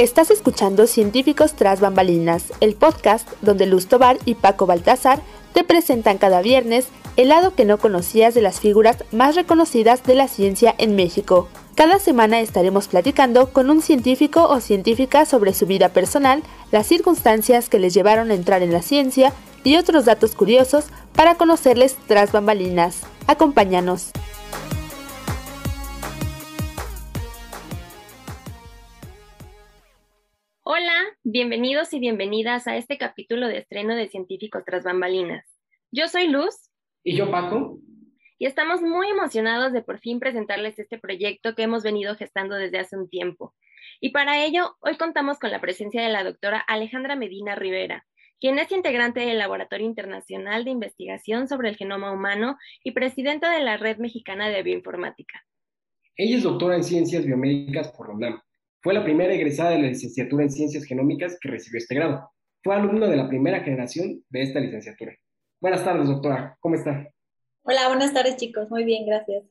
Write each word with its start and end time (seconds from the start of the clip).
Estás 0.00 0.30
escuchando 0.30 0.86
Científicos 0.86 1.52
tras 1.52 1.80
bambalinas, 1.80 2.54
el 2.60 2.74
podcast 2.74 3.28
donde 3.42 3.66
Luz 3.66 3.86
Tobar 3.86 4.16
y 4.24 4.34
Paco 4.34 4.64
Baltázar 4.64 5.20
te 5.52 5.62
presentan 5.62 6.16
cada 6.16 6.40
viernes 6.40 6.86
el 7.18 7.28
lado 7.28 7.54
que 7.54 7.66
no 7.66 7.76
conocías 7.76 8.32
de 8.32 8.40
las 8.40 8.60
figuras 8.60 9.04
más 9.12 9.34
reconocidas 9.34 10.02
de 10.04 10.14
la 10.14 10.26
ciencia 10.26 10.74
en 10.78 10.96
México. 10.96 11.48
Cada 11.74 11.98
semana 11.98 12.40
estaremos 12.40 12.88
platicando 12.88 13.52
con 13.52 13.68
un 13.68 13.82
científico 13.82 14.48
o 14.48 14.60
científica 14.60 15.26
sobre 15.26 15.52
su 15.52 15.66
vida 15.66 15.90
personal, 15.90 16.42
las 16.72 16.86
circunstancias 16.86 17.68
que 17.68 17.78
les 17.78 17.92
llevaron 17.92 18.30
a 18.30 18.34
entrar 18.34 18.62
en 18.62 18.72
la 18.72 18.80
ciencia 18.80 19.34
y 19.64 19.76
otros 19.76 20.06
datos 20.06 20.34
curiosos 20.34 20.86
para 21.14 21.34
conocerles 21.34 21.98
tras 22.06 22.32
bambalinas. 22.32 23.00
Acompáñanos. 23.26 24.12
Hola, 30.72 31.02
bienvenidos 31.24 31.92
y 31.94 31.98
bienvenidas 31.98 32.68
a 32.68 32.76
este 32.76 32.96
capítulo 32.96 33.48
de 33.48 33.58
estreno 33.58 33.96
de 33.96 34.06
Científicos 34.06 34.62
tras 34.64 34.84
bambalinas. 34.84 35.44
Yo 35.90 36.06
soy 36.06 36.28
Luz. 36.28 36.70
Y 37.02 37.16
yo 37.16 37.28
Paco. 37.28 37.80
Y 38.38 38.46
estamos 38.46 38.80
muy 38.80 39.08
emocionados 39.08 39.72
de 39.72 39.82
por 39.82 39.98
fin 39.98 40.20
presentarles 40.20 40.78
este 40.78 40.96
proyecto 40.96 41.56
que 41.56 41.64
hemos 41.64 41.82
venido 41.82 42.14
gestando 42.14 42.54
desde 42.54 42.78
hace 42.78 42.96
un 42.96 43.08
tiempo. 43.08 43.52
Y 44.00 44.10
para 44.10 44.44
ello, 44.44 44.76
hoy 44.78 44.96
contamos 44.96 45.40
con 45.40 45.50
la 45.50 45.60
presencia 45.60 46.02
de 46.02 46.08
la 46.08 46.22
doctora 46.22 46.60
Alejandra 46.60 47.16
Medina 47.16 47.56
Rivera, 47.56 48.06
quien 48.38 48.60
es 48.60 48.70
integrante 48.70 49.18
del 49.18 49.38
Laboratorio 49.38 49.86
Internacional 49.86 50.64
de 50.64 50.70
Investigación 50.70 51.48
sobre 51.48 51.70
el 51.70 51.76
Genoma 51.78 52.12
Humano 52.12 52.58
y 52.84 52.92
presidenta 52.92 53.50
de 53.50 53.64
la 53.64 53.76
Red 53.76 53.98
Mexicana 53.98 54.48
de 54.48 54.62
Bioinformática. 54.62 55.44
Ella 56.14 56.36
es 56.36 56.44
doctora 56.44 56.76
en 56.76 56.84
Ciencias 56.84 57.24
Biomédicas 57.24 57.90
por 57.90 58.06
la 58.06 58.14
UNAM 58.14 58.42
fue 58.82 58.94
la 58.94 59.04
primera 59.04 59.34
egresada 59.34 59.70
de 59.70 59.78
la 59.78 59.88
licenciatura 59.88 60.42
en 60.42 60.50
Ciencias 60.50 60.84
Genómicas 60.84 61.38
que 61.40 61.50
recibió 61.50 61.78
este 61.78 61.94
grado. 61.94 62.30
Fue 62.62 62.74
alumno 62.74 63.08
de 63.08 63.16
la 63.16 63.28
primera 63.28 63.60
generación 63.60 64.24
de 64.28 64.42
esta 64.42 64.60
licenciatura. 64.60 65.14
Buenas 65.60 65.84
tardes, 65.84 66.08
doctora. 66.08 66.56
¿Cómo 66.60 66.74
está? 66.74 67.06
Hola, 67.62 67.88
buenas 67.88 68.14
tardes, 68.14 68.36
chicos. 68.36 68.70
Muy 68.70 68.84
bien, 68.84 69.04
gracias. 69.04 69.44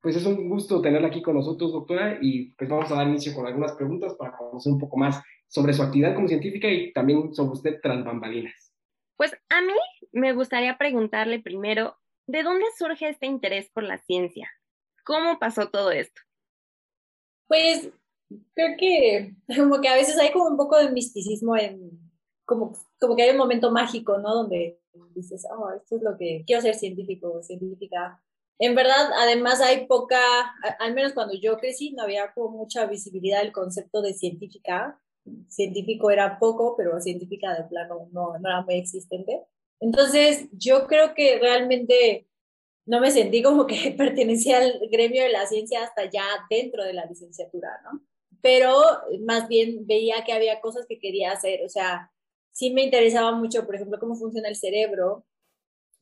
Pues 0.00 0.16
es 0.16 0.24
un 0.24 0.48
gusto 0.48 0.80
tenerla 0.80 1.08
aquí 1.08 1.20
con 1.20 1.34
nosotros, 1.34 1.72
doctora, 1.72 2.18
y 2.22 2.52
pues 2.52 2.70
vamos 2.70 2.90
a 2.90 2.94
dar 2.94 3.08
inicio 3.08 3.34
con 3.34 3.46
algunas 3.46 3.72
preguntas 3.72 4.14
para 4.14 4.34
conocer 4.34 4.72
un 4.72 4.78
poco 4.78 4.96
más 4.96 5.22
sobre 5.46 5.74
su 5.74 5.82
actividad 5.82 6.14
como 6.14 6.28
científica 6.28 6.68
y 6.68 6.92
también 6.94 7.34
sobre 7.34 7.52
usted 7.52 7.80
tras 7.82 8.02
bambalinas. 8.02 8.72
Pues 9.16 9.36
a 9.50 9.60
mí 9.60 9.74
me 10.12 10.32
gustaría 10.32 10.78
preguntarle 10.78 11.40
primero, 11.40 11.98
¿de 12.26 12.42
dónde 12.42 12.64
surge 12.78 13.10
este 13.10 13.26
interés 13.26 13.68
por 13.70 13.82
la 13.82 13.98
ciencia? 13.98 14.50
¿Cómo 15.04 15.38
pasó 15.38 15.68
todo 15.68 15.90
esto? 15.90 16.22
Pues 17.46 17.90
creo 18.54 18.76
que 18.78 19.34
como 19.56 19.80
que 19.80 19.88
a 19.88 19.94
veces 19.94 20.18
hay 20.18 20.32
como 20.32 20.46
un 20.46 20.56
poco 20.56 20.76
de 20.76 20.90
misticismo 20.90 21.56
en, 21.56 21.98
como, 22.44 22.76
como 23.00 23.16
que 23.16 23.22
hay 23.22 23.30
un 23.30 23.36
momento 23.36 23.70
mágico, 23.70 24.18
¿no? 24.18 24.34
Donde 24.34 24.80
dices, 25.14 25.46
oh, 25.56 25.70
esto 25.70 25.96
es 25.96 26.02
lo 26.02 26.16
que 26.16 26.44
quiero 26.46 26.62
ser 26.62 26.74
científico 26.74 27.32
o 27.32 27.42
científica. 27.42 28.22
En 28.58 28.74
verdad, 28.74 29.10
además 29.16 29.60
hay 29.60 29.86
poca, 29.86 30.20
al 30.78 30.94
menos 30.94 31.12
cuando 31.12 31.34
yo 31.34 31.56
crecí, 31.56 31.92
no 31.92 32.02
había 32.02 32.32
como 32.34 32.58
mucha 32.58 32.86
visibilidad 32.86 33.42
del 33.42 33.52
concepto 33.52 34.02
de 34.02 34.12
científica. 34.12 35.00
Científico 35.48 36.10
era 36.10 36.38
poco, 36.38 36.74
pero 36.76 37.00
científica 37.00 37.54
de 37.54 37.64
plano 37.64 38.08
no, 38.12 38.38
no 38.38 38.48
era 38.48 38.62
muy 38.62 38.74
existente. 38.74 39.44
Entonces, 39.80 40.48
yo 40.52 40.86
creo 40.86 41.14
que 41.14 41.38
realmente 41.38 42.28
no 42.84 43.00
me 43.00 43.10
sentí 43.10 43.42
como 43.42 43.66
que 43.66 43.94
pertenecía 43.96 44.58
al 44.58 44.80
gremio 44.90 45.22
de 45.22 45.30
la 45.30 45.46
ciencia 45.46 45.84
hasta 45.84 46.10
ya 46.10 46.24
dentro 46.50 46.84
de 46.84 46.92
la 46.92 47.06
licenciatura, 47.06 47.70
¿no? 47.84 48.02
Pero 48.42 48.74
más 49.20 49.48
bien 49.48 49.86
veía 49.86 50.24
que 50.24 50.32
había 50.32 50.60
cosas 50.60 50.86
que 50.88 50.98
quería 50.98 51.32
hacer, 51.32 51.64
o 51.64 51.68
sea, 51.68 52.10
sí 52.52 52.72
me 52.72 52.82
interesaba 52.82 53.32
mucho, 53.32 53.66
por 53.66 53.74
ejemplo, 53.74 53.98
cómo 53.98 54.16
funciona 54.16 54.48
el 54.48 54.56
cerebro, 54.56 55.24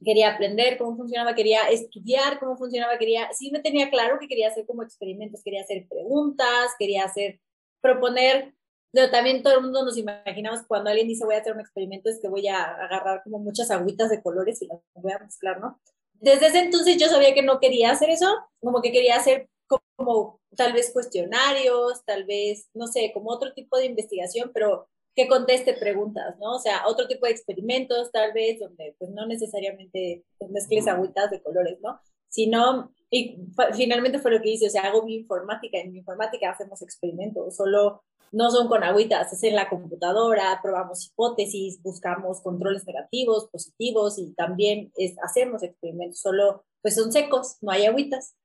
quería 0.05 0.35
aprender 0.35 0.79
cómo 0.79 0.97
funcionaba, 0.97 1.35
quería 1.35 1.69
estudiar 1.69 2.39
cómo 2.39 2.57
funcionaba, 2.57 2.99
quería, 2.99 3.33
sí 3.33 3.51
me 3.51 3.61
tenía 3.61 3.91
claro 3.91 4.19
que 4.19 4.29
quería 4.29 4.49
hacer 4.49 4.67
como 4.67 4.83
experimentos, 4.83 5.43
quería 5.43 5.62
hacer 5.62 5.87
preguntas, 5.89 6.73
quería 6.79 7.05
hacer, 7.05 7.41
proponer, 7.81 8.55
pero 8.93 9.11
también 9.11 9.43
todo 9.43 9.55
el 9.55 9.62
mundo 9.62 9.85
nos 9.85 9.99
imaginamos 9.99 10.61
cuando 10.67 10.91
alguien 10.91 11.09
dice 11.09 11.25
voy 11.25 11.35
a 11.35 11.39
hacer 11.39 11.53
un 11.53 11.61
experimento 11.61 12.09
es 12.09 12.21
que 12.21 12.29
voy 12.29 12.49
a 12.49 12.65
agarrar 12.65 13.23
como 13.23 13.39
muchas 13.39 13.71
agüitas 13.71 14.09
de 14.09 14.23
colores 14.23 14.62
y 14.62 14.67
las 14.67 14.81
voy 14.95 15.12
a 15.12 15.19
mezclar, 15.19 15.61
¿no? 15.61 15.81
Desde 16.15 16.47
ese 16.47 16.61
entonces 16.61 16.97
yo 16.97 17.09
sabía 17.09 17.35
que 17.35 17.43
no 17.43 17.61
quería 17.61 17.91
hacer 17.91 18.11
eso, 18.11 18.27
como 18.61 18.81
que 18.83 18.91
quería 18.91 19.17
hacer 19.17 19.49
como 19.69 20.41
tal 20.56 20.73
vez 20.73 20.93
cuestionarios, 20.93 22.05
tal 22.05 22.25
vez, 22.25 22.69
no 22.75 22.87
sé, 22.87 23.12
como 23.15 23.31
otro 23.31 23.53
tipo 23.53 23.77
de 23.77 23.87
investigación, 23.87 24.51
pero 24.53 24.89
que 25.15 25.29
conteste 25.29 25.75
preguntas, 25.75 26.37
¿no? 26.39 26.56
O 26.56 26.59
sea, 26.61 26.87
otro 26.87 27.09
tipo 27.09 27.27
de 27.27 27.33
experimentos, 27.33 28.12
tal 28.12 28.33
vez, 28.33 28.61
donde 28.61 28.95
pues 28.99 29.11
no 29.11 29.27
necesariamente 29.27 30.25
mezcles 30.49 30.87
agüitas 30.87 31.31
de 31.31 31.43
colores, 31.43 31.79
¿no? 31.83 31.99
Sino, 32.29 32.93
y 33.11 33.37
finalmente 33.75 34.21
fue 34.21 34.31
lo 34.31 34.41
que 34.41 34.51
hice, 34.51 34.67
o 34.67 34.71
sea, 34.71 34.83
hago 34.83 35.03
mi 35.05 35.17
informática, 35.17 35.79
en 35.79 35.93
mi 35.93 35.99
informática 35.99 36.50
hacemos 36.50 36.83
experimentos, 36.83 37.56
solo 37.56 38.05
no 38.31 38.50
son 38.50 38.69
con 38.69 38.85
agüitas, 38.85 39.33
es 39.33 39.43
en 39.43 39.56
la 39.56 39.69
computadora, 39.69 40.61
probamos 40.62 41.06
hipótesis, 41.06 41.83
buscamos 41.83 42.41
controles 42.43 42.87
negativos, 42.87 43.49
positivos 43.50 44.19
y 44.19 44.35
también 44.35 44.93
es, 44.97 45.17
hacemos 45.23 45.62
experimentos, 45.62 46.21
solo 46.21 46.65
pues 46.83 46.95
son 46.95 47.11
secos, 47.11 47.56
no 47.61 47.73
hay 47.73 47.87
agüitas. 47.87 48.37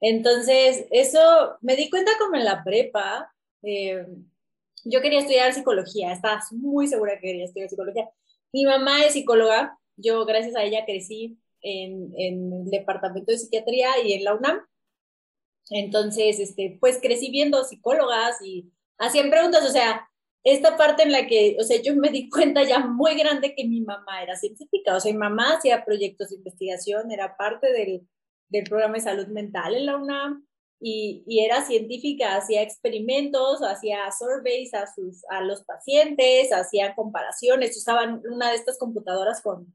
Entonces, 0.00 0.86
eso 0.90 1.56
me 1.60 1.76
di 1.76 1.90
cuenta 1.90 2.12
como 2.18 2.36
en 2.36 2.44
la 2.44 2.62
prepa. 2.64 3.32
Eh, 3.62 4.06
yo 4.84 5.00
quería 5.00 5.20
estudiar 5.20 5.52
psicología, 5.52 6.12
estaba 6.12 6.40
muy 6.52 6.86
segura 6.86 7.14
que 7.14 7.26
quería 7.26 7.44
estudiar 7.44 7.68
psicología. 7.68 8.08
Mi 8.52 8.64
mamá 8.64 9.04
es 9.04 9.12
psicóloga, 9.12 9.78
yo 9.96 10.24
gracias 10.24 10.56
a 10.56 10.62
ella 10.62 10.84
crecí 10.86 11.38
en, 11.60 12.12
en 12.16 12.52
el 12.52 12.70
departamento 12.70 13.32
de 13.32 13.38
psiquiatría 13.38 13.88
y 14.04 14.12
en 14.12 14.24
la 14.24 14.34
UNAM. 14.34 14.60
Entonces, 15.70 16.38
este, 16.38 16.78
pues 16.80 16.98
crecí 17.02 17.30
viendo 17.30 17.64
psicólogas 17.64 18.40
y 18.42 18.72
hacían 18.98 19.30
preguntas, 19.30 19.64
o 19.66 19.70
sea, 19.70 20.08
esta 20.44 20.76
parte 20.76 21.02
en 21.02 21.12
la 21.12 21.26
que, 21.26 21.56
o 21.60 21.64
sea, 21.64 21.80
yo 21.82 21.94
me 21.94 22.10
di 22.10 22.30
cuenta 22.30 22.62
ya 22.62 22.78
muy 22.78 23.16
grande 23.16 23.54
que 23.54 23.66
mi 23.66 23.80
mamá 23.80 24.22
era 24.22 24.36
científica, 24.36 24.96
o 24.96 25.00
sea, 25.00 25.12
mi 25.12 25.18
mamá 25.18 25.56
hacía 25.56 25.84
proyectos 25.84 26.30
de 26.30 26.36
investigación, 26.36 27.10
era 27.10 27.36
parte 27.36 27.72
del, 27.72 28.08
del 28.48 28.64
programa 28.64 28.94
de 28.94 29.00
salud 29.00 29.26
mental 29.28 29.74
en 29.74 29.86
la 29.86 29.96
UNAM 29.96 30.46
y, 30.80 31.24
y 31.26 31.44
era 31.44 31.64
científica, 31.64 32.36
hacía 32.36 32.62
experimentos, 32.62 33.60
hacía 33.62 34.10
surveys 34.12 34.74
a, 34.74 34.86
sus, 34.86 35.24
a 35.28 35.42
los 35.42 35.64
pacientes, 35.64 36.52
hacía 36.52 36.94
comparaciones, 36.94 37.76
usaban 37.76 38.22
una 38.30 38.50
de 38.50 38.56
estas 38.56 38.78
computadoras 38.78 39.42
con 39.42 39.74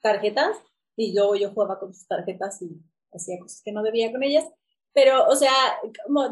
tarjetas 0.00 0.56
y 0.96 1.14
yo, 1.14 1.34
yo 1.36 1.50
jugaba 1.50 1.78
con 1.78 1.94
sus 1.94 2.06
tarjetas 2.06 2.62
y 2.62 2.80
hacía 3.12 3.38
cosas 3.38 3.62
que 3.62 3.72
no 3.72 3.82
debía 3.82 4.10
con 4.10 4.22
ellas. 4.22 4.44
Pero, 4.92 5.28
o 5.28 5.36
sea, 5.36 5.52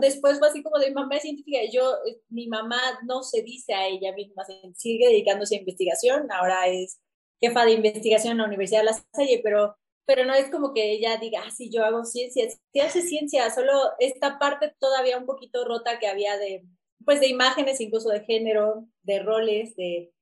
después 0.00 0.38
fue 0.38 0.48
así 0.48 0.62
como 0.62 0.78
de 0.78 0.90
mamá 0.90 1.20
científica, 1.20 1.62
y 1.62 1.70
yo, 1.70 1.94
mi 2.30 2.48
mamá 2.48 2.80
no 3.04 3.22
se 3.22 3.42
dice 3.42 3.74
a 3.74 3.86
ella 3.86 4.12
misma, 4.12 4.44
sigue 4.74 5.06
dedicándose 5.06 5.54
a 5.54 5.58
investigación, 5.60 6.32
ahora 6.32 6.66
es 6.66 6.98
jefa 7.40 7.64
de 7.64 7.72
investigación 7.72 8.32
en 8.32 8.38
la 8.38 8.46
Universidad 8.46 8.80
de 8.80 8.86
La 8.86 9.04
Salle, 9.14 9.40
pero 9.44 9.76
pero 10.06 10.24
no 10.24 10.34
es 10.34 10.48
como 10.50 10.72
que 10.72 10.92
ella 10.92 11.18
diga, 11.18 11.42
ah, 11.44 11.50
sí, 11.50 11.68
yo 11.70 11.84
hago 11.84 12.04
ciencia, 12.04 12.48
sí 12.48 12.80
hace 12.80 13.02
ciencia, 13.02 13.50
solo 13.50 13.72
esta 13.98 14.38
parte 14.38 14.72
todavía 14.78 15.18
un 15.18 15.26
poquito 15.26 15.64
rota 15.64 15.98
que 15.98 16.06
había 16.06 16.38
de, 16.38 16.64
pues, 17.04 17.20
de 17.20 17.28
imágenes, 17.28 17.80
incluso 17.80 18.08
de 18.08 18.24
género, 18.24 18.86
de 19.02 19.22
roles, 19.22 19.74
de, 19.76 20.12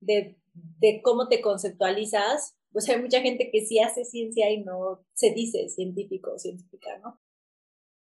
de, 0.00 0.36
de 0.54 1.02
cómo 1.02 1.28
te 1.28 1.42
conceptualizas. 1.42 2.56
Sea, 2.76 2.96
hay 2.96 3.02
mucha 3.02 3.20
gente 3.20 3.50
que 3.52 3.64
sí 3.64 3.78
hace 3.78 4.04
ciencia 4.04 4.50
y 4.50 4.64
no 4.64 5.04
se 5.12 5.30
dice 5.30 5.68
científico 5.68 6.32
o 6.34 6.38
científica, 6.38 6.98
¿no? 6.98 7.20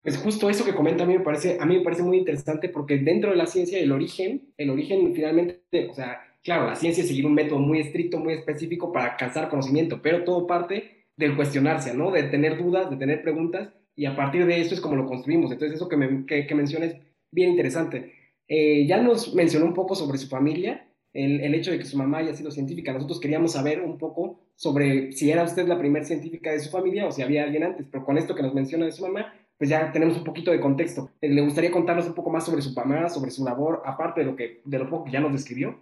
Pues 0.01 0.17
justo 0.17 0.49
eso 0.49 0.63
que 0.63 0.73
comenta 0.73 1.03
a 1.03 1.07
mí 1.07 1.17
me 1.17 1.23
parece, 1.23 1.57
a 1.59 1.65
mí 1.65 1.77
me 1.77 1.83
parece 1.83 2.03
muy 2.03 2.17
interesante 2.17 2.69
porque 2.69 2.97
dentro 2.97 3.31
de 3.31 3.35
la 3.35 3.47
ciencia 3.47 3.79
el 3.79 3.91
origen, 3.91 4.53
el 4.57 4.69
origen 4.69 5.13
finalmente, 5.13 5.89
o 5.89 5.93
sea, 5.93 6.19
claro, 6.43 6.67
la 6.67 6.75
ciencia 6.75 7.01
es 7.01 7.07
seguir 7.07 7.25
un 7.25 7.33
método 7.33 7.59
muy 7.59 7.79
estricto, 7.79 8.19
muy 8.19 8.33
específico 8.33 8.91
para 8.91 9.13
alcanzar 9.13 9.49
conocimiento, 9.49 10.01
pero 10.01 10.23
todo 10.23 10.45
parte 10.45 10.94
del 11.17 11.35
cuestionarse, 11.35 11.93
¿no? 11.93 12.11
De 12.11 12.23
tener 12.23 12.57
dudas, 12.57 12.89
de 12.89 12.97
tener 12.97 13.21
preguntas, 13.21 13.69
y 13.95 14.05
a 14.05 14.15
partir 14.15 14.45
de 14.45 14.59
eso 14.59 14.73
es 14.73 14.81
como 14.81 14.95
lo 14.95 15.05
construimos. 15.05 15.51
Entonces, 15.51 15.77
eso 15.77 15.87
que, 15.87 15.97
me, 15.97 16.25
que, 16.25 16.55
menciona 16.55 16.85
es 16.85 16.97
bien 17.31 17.51
interesante. 17.51 18.13
Eh, 18.47 18.85
ya 18.85 19.01
nos 19.01 19.33
mencionó 19.33 19.65
un 19.65 19.73
poco 19.73 19.95
sobre 19.95 20.17
su 20.17 20.27
familia, 20.27 20.87
el, 21.13 21.39
el, 21.41 21.55
hecho 21.55 21.71
de 21.71 21.79
que 21.79 21.85
su 21.85 21.97
mamá 21.97 22.17
haya 22.17 22.33
sido 22.33 22.51
científica. 22.51 22.91
Nosotros 22.91 23.19
queríamos 23.21 23.53
saber 23.53 23.81
un 23.81 23.97
poco 23.97 24.41
sobre 24.55 25.13
si 25.13 25.31
era 25.31 25.43
usted 25.43 25.67
la 25.67 25.79
primera 25.79 26.05
científica 26.05 26.51
de 26.51 26.59
su 26.59 26.69
familia 26.69 27.07
o 27.07 27.11
si 27.11 27.21
había 27.21 27.43
alguien 27.43 27.63
antes, 27.63 27.87
pero 27.89 28.03
con 28.03 28.17
esto 28.17 28.35
que 28.35 28.43
nos 28.43 28.53
menciona 28.53 28.85
de 28.85 28.91
su 28.91 29.01
mamá, 29.03 29.33
pues 29.57 29.69
ya 29.69 29.91
tenemos 29.91 30.17
un 30.17 30.23
poquito 30.23 30.51
de 30.51 30.59
contexto. 30.59 31.11
Eh, 31.21 31.29
¿Le 31.29 31.41
gustaría 31.41 31.71
contarnos 31.71 32.07
un 32.07 32.13
poco 32.13 32.29
más 32.29 32.45
sobre 32.45 32.61
su 32.61 32.73
mamá, 32.73 33.09
sobre 33.09 33.31
su 33.31 33.43
labor, 33.45 33.81
aparte 33.85 34.21
de 34.21 34.25
lo, 34.25 34.35
que, 34.35 34.61
de 34.65 34.79
lo 34.79 34.89
poco 34.89 35.05
que 35.05 35.11
ya 35.11 35.21
nos 35.21 35.31
describió? 35.31 35.79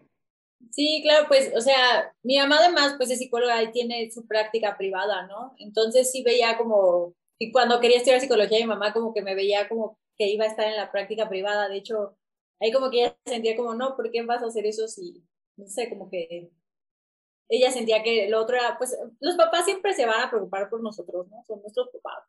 Sí, 0.72 1.02
claro, 1.04 1.28
pues, 1.28 1.52
o 1.56 1.62
sea, 1.62 2.14
mi 2.24 2.38
mamá 2.38 2.58
además, 2.58 2.96
pues 2.98 3.12
es 3.12 3.20
psicóloga 3.20 3.62
y 3.62 3.72
tiene 3.72 4.10
su 4.12 4.26
práctica 4.28 4.76
privada, 4.78 5.28
¿no? 5.28 5.54
Entonces 5.60 6.12
sí 6.12 6.24
veía 6.24 6.58
como, 6.58 7.14
y 7.38 7.52
cuando 7.52 7.80
quería 7.80 7.98
estudiar 7.98 8.20
psicología, 8.22 8.60
mi 8.60 8.66
mamá 8.66 8.92
como 8.94 9.14
que 9.14 9.22
me 9.22 9.36
veía 9.36 9.68
como 9.70 10.00
que 10.18 10.28
iba 10.28 10.46
a 10.46 10.48
estar 10.48 10.68
en 10.68 10.78
la 10.78 10.92
práctica 10.92 11.30
privada. 11.30 11.70
De 11.70 11.78
hecho, 11.78 12.18
ahí 12.60 12.72
como 12.72 12.90
que 12.90 13.02
ella 13.04 13.18
sentía 13.26 13.56
como, 13.56 13.76
no, 13.76 13.96
¿por 13.96 14.10
qué 14.12 14.24
vas 14.24 14.42
a 14.42 14.48
hacer 14.48 14.66
eso 14.66 14.88
si, 14.88 15.24
no 15.58 15.68
sé, 15.68 15.90
como 15.90 16.10
que 16.10 16.50
ella 17.50 17.72
sentía 17.72 18.04
que 18.04 18.30
lo 18.30 18.42
otro 18.42 18.58
era, 18.58 18.78
pues 18.78 18.98
los 19.20 19.36
papás 19.36 19.66
siempre 19.66 19.94
se 19.94 20.06
van 20.06 20.22
a 20.22 20.30
preocupar 20.30 20.70
por 20.70 20.82
nosotros, 20.82 21.28
¿no? 21.30 21.44
Son 21.46 21.62
nuestros 21.62 21.90
papás. 21.92 22.24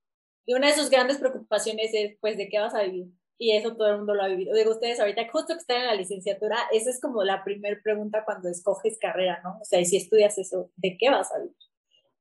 Y 0.46 0.54
una 0.54 0.68
de 0.68 0.74
sus 0.74 0.90
grandes 0.90 1.18
preocupaciones 1.18 1.90
es, 1.94 2.16
pues, 2.20 2.36
¿de 2.36 2.48
qué 2.48 2.58
vas 2.58 2.74
a 2.74 2.82
vivir? 2.82 3.06
Y 3.38 3.52
eso 3.56 3.74
todo 3.76 3.88
el 3.88 3.96
mundo 3.98 4.14
lo 4.14 4.22
ha 4.22 4.28
vivido. 4.28 4.54
Digo, 4.54 4.70
ustedes 4.70 5.00
ahorita, 5.00 5.28
justo 5.30 5.54
que 5.54 5.60
están 5.60 5.80
en 5.80 5.86
la 5.86 5.94
licenciatura, 5.94 6.56
esa 6.72 6.90
es 6.90 7.00
como 7.00 7.24
la 7.24 7.42
primera 7.42 7.78
pregunta 7.82 8.24
cuando 8.24 8.48
escoges 8.48 8.98
carrera, 8.98 9.40
¿no? 9.42 9.58
O 9.60 9.64
sea, 9.64 9.80
y 9.80 9.86
si 9.86 9.96
estudias 9.96 10.38
eso, 10.38 10.70
¿de 10.76 10.96
qué 10.98 11.10
vas 11.10 11.32
a 11.32 11.38
vivir? 11.38 11.56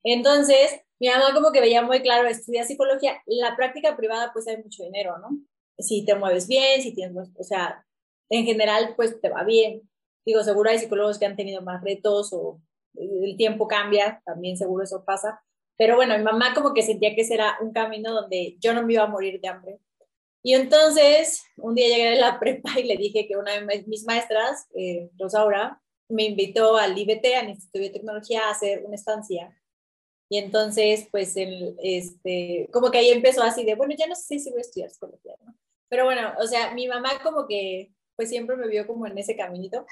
Entonces, 0.04 0.81
mi 1.00 1.10
mamá 1.10 1.33
como 1.33 1.51
que 1.51 1.62
veía 1.62 1.81
muy 1.81 2.01
claro, 2.01 2.27
estudia 2.27 2.65
psicología, 2.65 3.21
la 3.25 3.56
práctica 3.56 3.95
privada 3.95 4.31
pues 4.33 4.48
hay 4.48 4.57
mucho 4.57 4.83
dinero, 4.83 5.18
¿no? 5.19 5.38
Si 5.77 6.06
te 6.06 6.15
mueves 6.15 6.48
bien, 6.48 6.81
si 6.81 6.94
tienes, 6.94 7.30
o 7.38 7.44
sea, 7.44 7.86
en 8.30 8.45
general 8.45 8.94
pues 8.95 9.19
te 9.21 9.30
va 9.30 9.44
bien. 9.44 9.81
Digo, 10.25 10.44
seguro 10.44 10.69
hay 10.69 10.80
psicólogos 10.80 11.19
que 11.19 11.25
han 11.25 11.36
tenido 11.36 11.62
más 11.62 11.83
retos 11.83 12.31
o 12.33 12.62
el 12.95 13.36
tiempo 13.38 13.68
cambia, 13.68 14.21
también 14.25 14.57
seguro 14.57 14.83
eso 14.83 15.04
pasa. 15.06 15.42
Pero 15.77 15.95
bueno, 15.95 16.18
mi 16.18 16.24
mamá 16.24 16.54
como 16.54 16.74
que 16.74 16.83
sentía 16.83 17.15
que 17.15 17.21
ese 17.21 17.33
era 17.36 17.57
un 17.62 17.74
camino 17.74 18.13
donde 18.13 18.57
yo 18.60 18.74
no 18.74 18.83
me 18.83 18.94
iba 18.94 19.04
a 19.04 19.07
morir 19.07 19.42
de 19.42 19.48
hambre. 19.48 19.80
Y 20.44 20.54
entonces, 20.54 21.44
un 21.57 21.74
día 21.74 21.88
llegué 21.88 22.10
a 22.10 22.31
la 22.31 22.40
prepa 22.42 22.80
y 22.80 22.84
le 22.84 22.98
dije 22.98 23.28
que 23.28 23.38
una 23.38 23.54
de 23.54 23.84
mis 23.88 24.06
maestras, 24.06 24.68
eh, 24.75 25.10
Rosaura, 25.18 25.81
me 26.10 26.25
invitó 26.25 26.78
al 26.78 26.98
IBT, 26.98 27.25
al 27.36 27.50
Instituto 27.50 27.80
de 27.80 27.86
Biotecnología, 27.86 28.48
a 28.48 28.51
hacer 28.51 28.84
una 28.86 28.95
estancia 28.95 29.57
y 30.34 30.40
entonces, 30.40 31.07
pues, 31.12 31.38
el, 31.38 31.75
este, 31.84 32.68
como 32.74 32.90
que 32.90 32.98
ahí 32.98 33.10
empezó 33.10 33.44
así 33.44 33.63
de, 33.66 33.75
bueno, 33.75 33.94
ya 33.95 34.07
no 34.07 34.16
sé 34.16 34.40
si 34.40 34.50
voy 34.50 34.60
a 34.60 34.62
estudiar 34.62 34.90
psicología. 34.90 35.36
Pero 35.90 36.06
bueno, 36.06 36.34
o 36.40 36.48
sea, 36.48 36.74
mi 36.74 36.88
mamá 36.88 37.22
como 37.22 37.46
que, 37.48 37.94
pues, 38.16 38.30
siempre 38.30 38.56
me 38.56 38.68
vio 38.68 38.88
como 38.88 39.06
en 39.06 39.16
ese 39.16 39.36
caminito. 39.36 39.86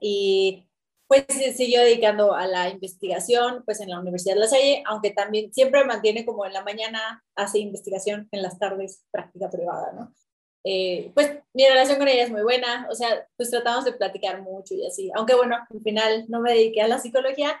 Y 0.00 0.66
pues 1.10 1.24
se 1.26 1.52
siguió 1.54 1.80
dedicando 1.80 2.36
a 2.36 2.46
la 2.46 2.68
investigación, 2.68 3.64
pues, 3.64 3.80
en 3.80 3.90
la 3.90 3.98
Universidad 3.98 4.34
de 4.34 4.40
La 4.42 4.46
Salle, 4.46 4.84
aunque 4.86 5.10
también 5.10 5.52
siempre 5.52 5.84
mantiene 5.84 6.24
como 6.24 6.46
en 6.46 6.52
la 6.52 6.62
mañana 6.62 7.24
hace 7.34 7.58
investigación, 7.58 8.28
en 8.30 8.42
las 8.42 8.60
tardes 8.60 9.02
práctica 9.10 9.50
privada, 9.50 9.92
¿no? 9.92 10.14
Eh, 10.62 11.10
pues 11.12 11.36
mi 11.52 11.66
relación 11.66 11.98
con 11.98 12.06
ella 12.06 12.22
es 12.22 12.30
muy 12.30 12.42
buena, 12.42 12.86
o 12.88 12.94
sea, 12.94 13.26
pues 13.36 13.50
tratamos 13.50 13.84
de 13.86 13.94
platicar 13.94 14.40
mucho 14.42 14.74
y 14.74 14.86
así, 14.86 15.10
aunque 15.16 15.34
bueno, 15.34 15.56
al 15.68 15.80
final 15.80 16.26
no 16.28 16.38
me 16.40 16.52
dediqué 16.52 16.80
a 16.82 16.86
la 16.86 17.00
psicología, 17.00 17.60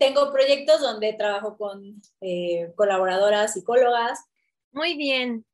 tengo 0.00 0.32
proyectos 0.32 0.80
donde 0.80 1.12
trabajo 1.12 1.56
con 1.56 2.02
eh, 2.20 2.72
colaboradoras 2.74 3.52
psicólogas. 3.52 4.24
Muy 4.72 4.96
bien. 4.96 5.46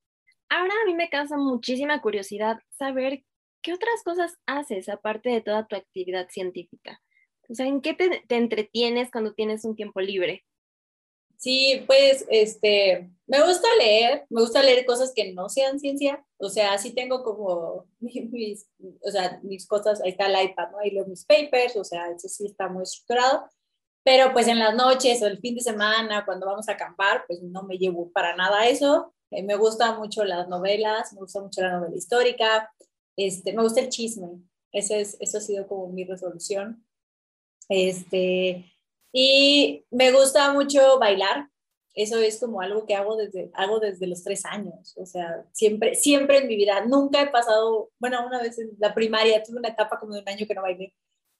Ahora 0.48 0.72
a 0.82 0.86
mí 0.86 0.94
me 0.94 1.10
causa 1.10 1.36
muchísima 1.36 2.00
curiosidad 2.00 2.56
saber 2.70 3.22
qué 3.60 3.74
otras 3.74 4.02
cosas 4.02 4.38
haces 4.46 4.88
aparte 4.88 5.28
de 5.28 5.42
toda 5.42 5.66
tu 5.66 5.76
actividad 5.76 6.28
científica. 6.30 7.02
O 7.48 7.54
sea, 7.54 7.66
¿en 7.66 7.80
qué 7.80 7.94
te, 7.94 8.22
entretienes 8.28 9.10
cuando 9.10 9.34
tienes 9.34 9.64
un 9.64 9.76
tiempo 9.76 10.00
libre? 10.00 10.44
Sí, 11.36 11.84
pues, 11.86 12.24
este, 12.30 13.10
me 13.26 13.44
gusta 13.44 13.68
leer, 13.78 14.24
me 14.30 14.40
gusta 14.40 14.62
leer 14.62 14.86
cosas 14.86 15.12
que 15.14 15.32
no 15.32 15.48
sean 15.48 15.78
ciencia, 15.78 16.24
o 16.38 16.48
sea, 16.48 16.78
sí 16.78 16.94
tengo 16.94 17.22
como 17.22 17.86
mis, 18.00 18.66
o 19.02 19.10
sea, 19.10 19.40
mis 19.42 19.66
cosas, 19.66 20.00
ahí 20.02 20.10
está 20.10 20.26
el 20.26 20.50
iPad, 20.50 20.70
¿no? 20.70 20.78
Ahí 20.78 20.90
leo 20.90 21.06
mis 21.06 21.24
papers, 21.24 21.76
o 21.76 21.84
sea, 21.84 22.10
eso 22.10 22.28
sí 22.28 22.46
está 22.46 22.68
muy 22.68 22.84
estructurado, 22.84 23.48
pero 24.04 24.32
pues 24.32 24.48
en 24.48 24.58
las 24.58 24.74
noches 24.74 25.22
o 25.22 25.26
el 25.26 25.38
fin 25.38 25.54
de 25.54 25.62
semana, 25.62 26.24
cuando 26.26 26.46
vamos 26.46 26.68
a 26.68 26.72
acampar, 26.72 27.24
pues 27.26 27.42
no 27.42 27.62
me 27.62 27.78
llevo 27.78 28.12
para 28.12 28.36
nada 28.36 28.68
eso. 28.68 29.14
Eh, 29.30 29.42
me 29.42 29.56
gustan 29.56 29.98
mucho 29.98 30.24
las 30.24 30.46
novelas, 30.48 31.12
me 31.14 31.20
gusta 31.20 31.40
mucho 31.40 31.62
la 31.62 31.72
novela 31.72 31.96
histórica, 31.96 32.70
este, 33.16 33.54
me 33.54 33.62
gusta 33.62 33.80
el 33.80 33.88
chisme. 33.88 34.28
Ese 34.72 35.00
es, 35.00 35.16
eso 35.20 35.38
ha 35.38 35.40
sido 35.40 35.66
como 35.66 35.88
mi 35.88 36.04
resolución. 36.04 36.83
Este, 37.68 38.72
y 39.12 39.84
me 39.90 40.12
gusta 40.12 40.52
mucho 40.52 40.98
bailar. 40.98 41.48
Eso 41.94 42.18
es 42.18 42.40
como 42.40 42.60
algo 42.60 42.86
que 42.86 42.96
hago 42.96 43.16
desde, 43.16 43.50
hago 43.54 43.78
desde 43.78 44.06
los 44.08 44.24
tres 44.24 44.44
años. 44.44 44.94
O 44.96 45.06
sea, 45.06 45.46
siempre, 45.52 45.94
siempre 45.94 46.38
en 46.38 46.48
mi 46.48 46.56
vida. 46.56 46.84
Nunca 46.86 47.22
he 47.22 47.28
pasado, 47.28 47.90
bueno, 47.98 48.26
una 48.26 48.42
vez 48.42 48.58
en 48.58 48.70
la 48.78 48.94
primaria 48.94 49.42
tuve 49.42 49.58
una 49.58 49.68
etapa 49.68 50.00
como 50.00 50.14
de 50.14 50.20
un 50.22 50.28
año 50.28 50.46
que 50.46 50.54
no 50.54 50.62
bailé 50.62 50.94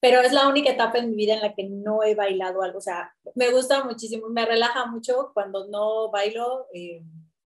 pero 0.04 0.20
es 0.20 0.34
la 0.34 0.50
única 0.50 0.70
etapa 0.70 0.98
en 0.98 1.08
mi 1.08 1.16
vida 1.16 1.32
en 1.32 1.40
la 1.40 1.54
que 1.54 1.64
no 1.64 2.02
he 2.02 2.14
bailado 2.14 2.60
algo. 2.60 2.76
O 2.76 2.82
sea, 2.82 3.16
me 3.34 3.50
gusta 3.50 3.84
muchísimo, 3.84 4.28
me 4.28 4.44
relaja 4.44 4.84
mucho 4.84 5.30
cuando 5.32 5.66
no 5.68 6.10
bailo. 6.10 6.66
Eh, 6.74 7.02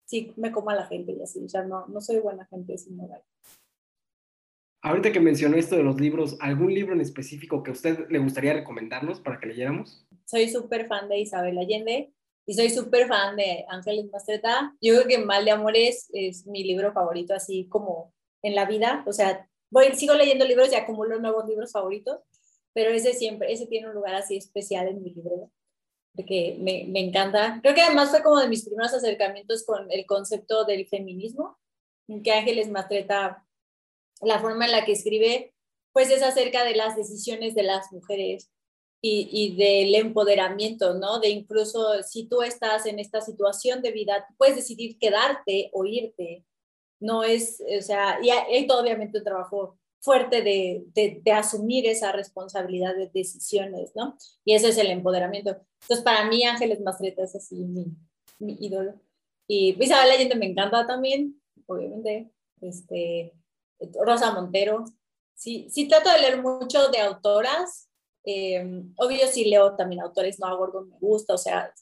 sí, 0.04 0.34
me 0.36 0.52
como 0.52 0.70
a 0.70 0.76
la 0.76 0.86
gente 0.86 1.14
y 1.14 1.22
así. 1.24 1.42
O 1.46 1.48
sea, 1.48 1.64
no, 1.64 1.88
no 1.88 2.02
soy 2.02 2.20
buena 2.20 2.46
gente 2.48 2.78
si 2.78 2.92
no 2.92 3.08
bailo. 3.08 3.24
Ahorita 4.82 5.12
que 5.12 5.20
mencionó 5.20 5.58
esto 5.58 5.76
de 5.76 5.84
los 5.84 6.00
libros, 6.00 6.38
¿algún 6.40 6.74
libro 6.74 6.94
en 6.94 7.02
específico 7.02 7.64
que 7.64 7.72
a 7.72 7.74
usted 7.74 8.08
le 8.10 8.20
gustaría 8.20 8.54
recomendarnos 8.54 9.20
para 9.20 9.40
que 9.40 9.48
leyéramos? 9.48 10.06
Soy 10.26 10.50
súper 10.50 10.88
fan 10.88 11.08
de 11.08 11.20
Isabel 11.20 11.58
Allende 11.58 12.12
y 12.46 12.54
soy 12.54 12.70
súper 12.70 13.08
fan 13.08 13.36
de 13.36 13.66
Ángeles 13.70 14.10
Mastreta. 14.12 14.76
Yo 14.82 14.96
creo 14.96 15.08
que 15.08 15.18
Mal 15.20 15.46
de 15.46 15.52
Amores 15.52 16.10
es 16.14 16.48
mi 16.48 16.64
libro 16.64 16.92
favorito, 16.94 17.34
así 17.34 17.68
como 17.70 18.14
en 18.42 18.56
la 18.56 18.66
vida. 18.66 19.04
O 19.06 19.14
sea, 19.14 19.48
voy, 19.70 19.94
sigo 19.94 20.16
leyendo 20.16 20.46
libros 20.46 20.72
y 20.72 20.76
acumulo 20.76 21.20
nuevos 21.20 21.48
libros 21.48 21.72
favoritos 21.72 22.20
pero 22.74 22.92
ese 22.92 23.14
siempre, 23.14 23.52
ese 23.52 23.68
tiene 23.68 23.88
un 23.88 23.96
lugar 23.96 24.16
así 24.16 24.38
especial 24.38 24.88
en 24.88 25.02
mi 25.02 25.14
libro, 25.14 25.52
porque 26.16 26.58
me, 26.60 26.86
me 26.88 27.02
encanta. 27.02 27.60
Creo 27.62 27.76
que 27.76 27.82
además 27.82 28.12
fue 28.12 28.24
como 28.24 28.40
de 28.40 28.48
mis 28.48 28.66
primeros 28.66 28.94
acercamientos 28.94 29.66
con 29.66 29.92
el 29.92 30.06
concepto 30.06 30.66
del 30.66 30.88
feminismo, 30.88 31.58
que 32.24 32.32
Ángeles 32.32 32.70
Mastreta, 32.70 33.46
la 34.22 34.40
forma 34.40 34.66
en 34.66 34.72
la 34.72 34.86
que 34.86 34.94
escribe, 34.94 35.54
pues 35.94 36.10
es 36.10 36.24
acerca 36.24 36.64
de 36.64 36.76
las 36.76 36.96
decisiones 36.96 37.56
de 37.56 37.64
las 37.64 37.92
mujeres 37.92 38.50
y, 39.02 39.28
y, 39.32 39.56
del 39.56 39.96
empoderamiento, 39.96 40.94
¿no? 40.94 41.20
De 41.20 41.30
incluso 41.30 42.04
si 42.04 42.28
tú 42.28 42.42
estás 42.44 42.86
en 42.86 43.00
esta 43.00 43.20
situación 43.22 43.82
de 43.82 43.92
vida, 43.92 44.28
puedes 44.38 44.56
decidir 44.56 44.98
quedarte 45.00 45.72
o 45.74 45.86
irte. 45.86 46.46
No 47.00 47.24
es, 47.24 47.62
o 47.78 47.82
sea, 47.82 48.20
y 48.22 48.30
hay, 48.30 48.68
todo 48.68 48.82
obviamente 48.82 49.18
un 49.18 49.24
trabajo 49.24 49.80
fuerte 50.00 50.42
de, 50.44 50.86
de, 50.94 51.32
asumir 51.32 51.88
esa 51.88 52.12
responsabilidad 52.12 52.96
de 52.96 53.10
decisiones, 53.14 53.92
¿no? 53.96 54.18
Y 54.46 54.54
ese 54.54 54.70
es 54.70 54.78
el 54.78 54.92
empoderamiento. 54.92 55.58
Entonces, 55.82 56.04
para 56.04 56.28
mí, 56.28 56.44
Ángeles 56.44 56.80
Mastreta 56.82 57.24
es 57.24 57.36
así 57.36 57.56
mi, 57.56 57.88
mi 58.40 58.58
ídolo. 58.60 59.00
Y 59.48 59.76
Isabel 59.84 60.12
Allende 60.12 60.36
me 60.36 60.46
encanta 60.46 60.86
también, 60.88 61.42
obviamente. 61.66 62.32
Este, 62.62 63.34
Rosa 64.04 64.32
Montero. 64.34 64.86
Sí, 65.36 65.68
sí 65.70 65.88
trato 65.88 66.12
de 66.12 66.20
leer 66.20 66.42
mucho 66.42 66.90
de 66.90 67.00
autoras. 67.00 67.90
Eh, 68.24 68.84
obvio 68.98 69.28
sí 69.28 69.46
leo 69.46 69.76
también 69.76 70.02
autores, 70.02 70.40
no 70.40 70.48
hago 70.48 70.84
me 70.84 70.98
gusta, 71.00 71.34
o 71.34 71.38
sea, 71.40 71.74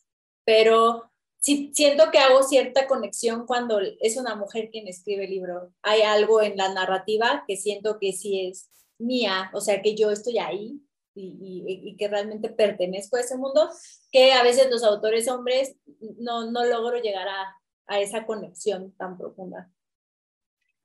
pero 0.45 1.11
sí, 1.39 1.71
siento 1.73 2.11
que 2.11 2.19
hago 2.19 2.43
cierta 2.43 2.87
conexión 2.87 3.45
cuando 3.45 3.79
es 3.99 4.17
una 4.17 4.35
mujer 4.35 4.69
quien 4.71 4.87
escribe 4.87 5.25
el 5.25 5.31
libro. 5.31 5.73
Hay 5.81 6.01
algo 6.01 6.41
en 6.41 6.55
la 6.57 6.73
narrativa 6.73 7.43
que 7.47 7.57
siento 7.57 7.99
que 7.99 8.13
sí 8.13 8.47
es 8.47 8.69
mía, 8.97 9.51
o 9.53 9.61
sea, 9.61 9.81
que 9.81 9.95
yo 9.95 10.11
estoy 10.11 10.37
ahí 10.37 10.81
y, 11.15 11.65
y, 11.67 11.97
que 11.97 12.07
realmente 12.07 12.49
pertenezco 12.49 13.17
a 13.17 13.21
ese 13.21 13.37
mundo, 13.37 13.69
que 14.11 14.31
a 14.31 14.43
veces 14.43 14.69
los 14.69 14.83
autores 14.83 15.27
hombres 15.27 15.75
no, 16.17 16.49
no 16.49 16.65
logro 16.65 16.97
llegar 17.01 17.27
a, 17.27 17.55
a 17.87 17.99
esa 17.99 18.25
conexión 18.25 18.93
tan 18.97 19.17
profunda. 19.17 19.69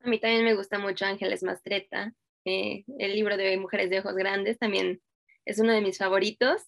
A 0.05 0.07
mí 0.07 0.19
también 0.19 0.45
me 0.45 0.53
gusta 0.53 0.77
mucho 0.77 1.03
Ángeles 1.05 1.41
Mastreta. 1.41 2.13
Eh, 2.45 2.83
el 2.99 3.15
libro 3.15 3.37
de 3.37 3.57
Mujeres 3.57 3.89
de 3.89 3.99
Ojos 3.99 4.13
Grandes 4.13 4.59
también 4.59 5.01
es 5.45 5.57
uno 5.57 5.73
de 5.73 5.81
mis 5.81 5.97
favoritos. 5.97 6.61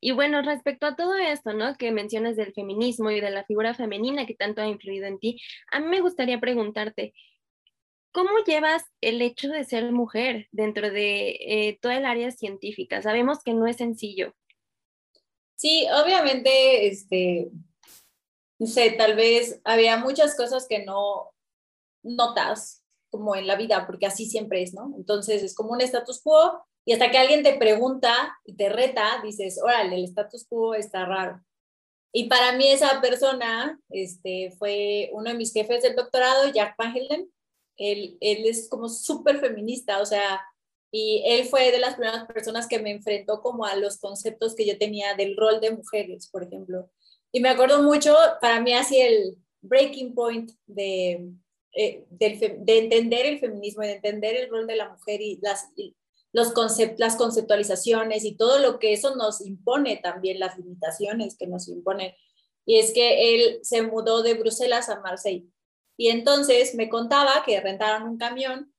Y 0.00 0.12
bueno, 0.12 0.40
respecto 0.40 0.86
a 0.86 0.94
todo 0.94 1.16
esto, 1.16 1.52
¿no? 1.52 1.74
Que 1.76 1.90
mencionas 1.90 2.36
del 2.36 2.54
feminismo 2.54 3.10
y 3.10 3.20
de 3.20 3.30
la 3.30 3.44
figura 3.44 3.74
femenina 3.74 4.24
que 4.24 4.36
tanto 4.36 4.62
ha 4.62 4.68
influido 4.68 5.06
en 5.06 5.18
ti, 5.18 5.40
a 5.72 5.80
mí 5.80 5.88
me 5.88 6.00
gustaría 6.00 6.38
preguntarte, 6.38 7.12
¿cómo 8.12 8.30
llevas 8.46 8.84
el 9.00 9.20
hecho 9.20 9.48
de 9.48 9.64
ser 9.64 9.90
mujer 9.90 10.46
dentro 10.52 10.88
de 10.88 11.38
eh, 11.40 11.78
toda 11.82 11.96
el 11.96 12.06
área 12.06 12.30
científica? 12.30 13.02
Sabemos 13.02 13.42
que 13.42 13.52
no 13.52 13.66
es 13.66 13.78
sencillo. 13.78 14.32
Sí, 15.56 15.88
obviamente, 15.92 16.86
este, 16.86 17.48
no 18.60 18.66
sé, 18.68 18.92
tal 18.92 19.16
vez 19.16 19.60
había 19.64 19.96
muchas 19.96 20.36
cosas 20.36 20.68
que 20.68 20.84
no 20.84 21.32
notas 22.06 22.84
como 23.10 23.36
en 23.36 23.46
la 23.46 23.56
vida, 23.56 23.86
porque 23.86 24.06
así 24.06 24.26
siempre 24.26 24.62
es, 24.62 24.74
¿no? 24.74 24.94
Entonces 24.96 25.42
es 25.42 25.54
como 25.54 25.72
un 25.72 25.80
status 25.80 26.20
quo 26.22 26.60
y 26.84 26.92
hasta 26.92 27.10
que 27.10 27.18
alguien 27.18 27.42
te 27.42 27.56
pregunta 27.56 28.36
y 28.44 28.54
te 28.54 28.68
reta, 28.68 29.20
dices, 29.22 29.60
órale, 29.62 29.96
el 29.96 30.04
status 30.04 30.46
quo 30.48 30.74
está 30.74 31.04
raro. 31.04 31.40
Y 32.12 32.28
para 32.28 32.52
mí 32.52 32.68
esa 32.68 33.00
persona 33.00 33.78
este, 33.90 34.52
fue 34.58 35.10
uno 35.12 35.30
de 35.30 35.36
mis 35.36 35.52
jefes 35.52 35.82
del 35.82 35.96
doctorado, 35.96 36.50
Jack 36.52 36.76
Van. 36.78 36.94
Él, 37.76 38.16
él 38.20 38.46
es 38.46 38.68
como 38.70 38.88
súper 38.88 39.38
feminista, 39.38 40.00
o 40.00 40.06
sea, 40.06 40.40
y 40.90 41.22
él 41.26 41.44
fue 41.46 41.70
de 41.72 41.78
las 41.78 41.94
primeras 41.94 42.26
personas 42.26 42.66
que 42.66 42.78
me 42.78 42.90
enfrentó 42.90 43.42
como 43.42 43.66
a 43.66 43.76
los 43.76 43.98
conceptos 43.98 44.54
que 44.54 44.64
yo 44.64 44.78
tenía 44.78 45.14
del 45.14 45.36
rol 45.36 45.60
de 45.60 45.72
mujeres, 45.72 46.28
por 46.30 46.44
ejemplo. 46.44 46.88
Y 47.32 47.40
me 47.40 47.50
acuerdo 47.50 47.82
mucho, 47.82 48.16
para 48.40 48.60
mí 48.60 48.72
así 48.72 48.98
el 48.98 49.36
breaking 49.60 50.14
point 50.14 50.52
de 50.66 51.32
eh, 51.78 52.06
de 52.08 52.78
entender 52.78 53.26
el 53.26 53.38
feminismo 53.38 53.82
de 53.82 53.92
entender 53.92 54.34
el 54.34 54.48
rol 54.48 54.66
de 54.66 54.76
la 54.76 54.88
mujer 54.88 55.20
y 55.20 55.38
las, 55.42 55.68
los 56.32 56.52
concept, 56.52 56.98
las 56.98 57.16
conceptualizaciones 57.16 58.24
y 58.24 58.34
todo 58.34 58.58
lo 58.60 58.78
que 58.78 58.94
eso 58.94 59.14
nos 59.14 59.44
impone 59.44 59.98
también, 59.98 60.40
las 60.40 60.56
limitaciones 60.56 61.36
que 61.36 61.46
nos 61.46 61.68
imponen. 61.68 62.14
Y 62.64 62.78
es 62.78 62.94
que 62.94 63.34
él 63.34 63.58
se 63.62 63.82
mudó 63.82 64.22
de 64.22 64.34
Bruselas 64.34 64.88
a 64.88 65.00
Marseille. 65.00 65.50
Y 65.98 66.08
entonces 66.08 66.74
me 66.74 66.88
contaba 66.88 67.42
que 67.44 67.60
rentaron 67.60 68.08
un 68.08 68.16
camión 68.16 68.72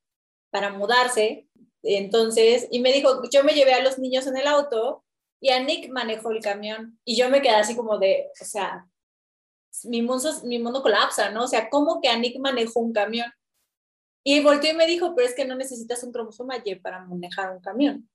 para 0.49 0.71
mudarse. 0.71 1.47
Entonces, 1.83 2.67
y 2.71 2.79
me 2.79 2.91
dijo, 2.91 3.21
yo 3.29 3.43
me 3.43 3.53
llevé 3.53 3.73
a 3.73 3.83
los 3.83 3.99
niños 3.99 4.25
en 4.25 4.37
el 4.37 4.47
auto 4.47 5.05
y 5.39 5.49
a 5.49 5.63
Nick 5.63 5.89
manejó 5.91 6.31
el 6.31 6.41
camión. 6.41 6.99
Y 7.05 7.15
yo 7.15 7.29
me 7.29 7.43
quedé 7.43 7.55
así 7.55 7.75
como 7.75 7.99
de, 7.99 8.31
o 8.41 8.45
sea, 8.45 8.87
mi 9.85 10.01
mundo, 10.01 10.29
mi 10.43 10.59
mundo 10.59 10.81
colapsa, 10.81 11.31
¿no? 11.31 11.43
O 11.43 11.47
sea, 11.47 11.69
¿cómo 11.69 12.01
que 12.01 12.09
a 12.09 12.17
Nick 12.17 12.39
manejó 12.39 12.79
un 12.79 12.93
camión? 12.93 13.31
Y 14.23 14.41
volteó 14.41 14.71
y 14.71 14.75
me 14.75 14.87
dijo, 14.87 15.15
pero 15.15 15.27
es 15.27 15.35
que 15.35 15.45
no 15.45 15.55
necesitas 15.55 16.03
un 16.03 16.11
cromosoma 16.11 16.55
Y 16.63 16.75
para 16.75 17.05
manejar 17.05 17.55
un 17.55 17.61
camión. 17.61 18.09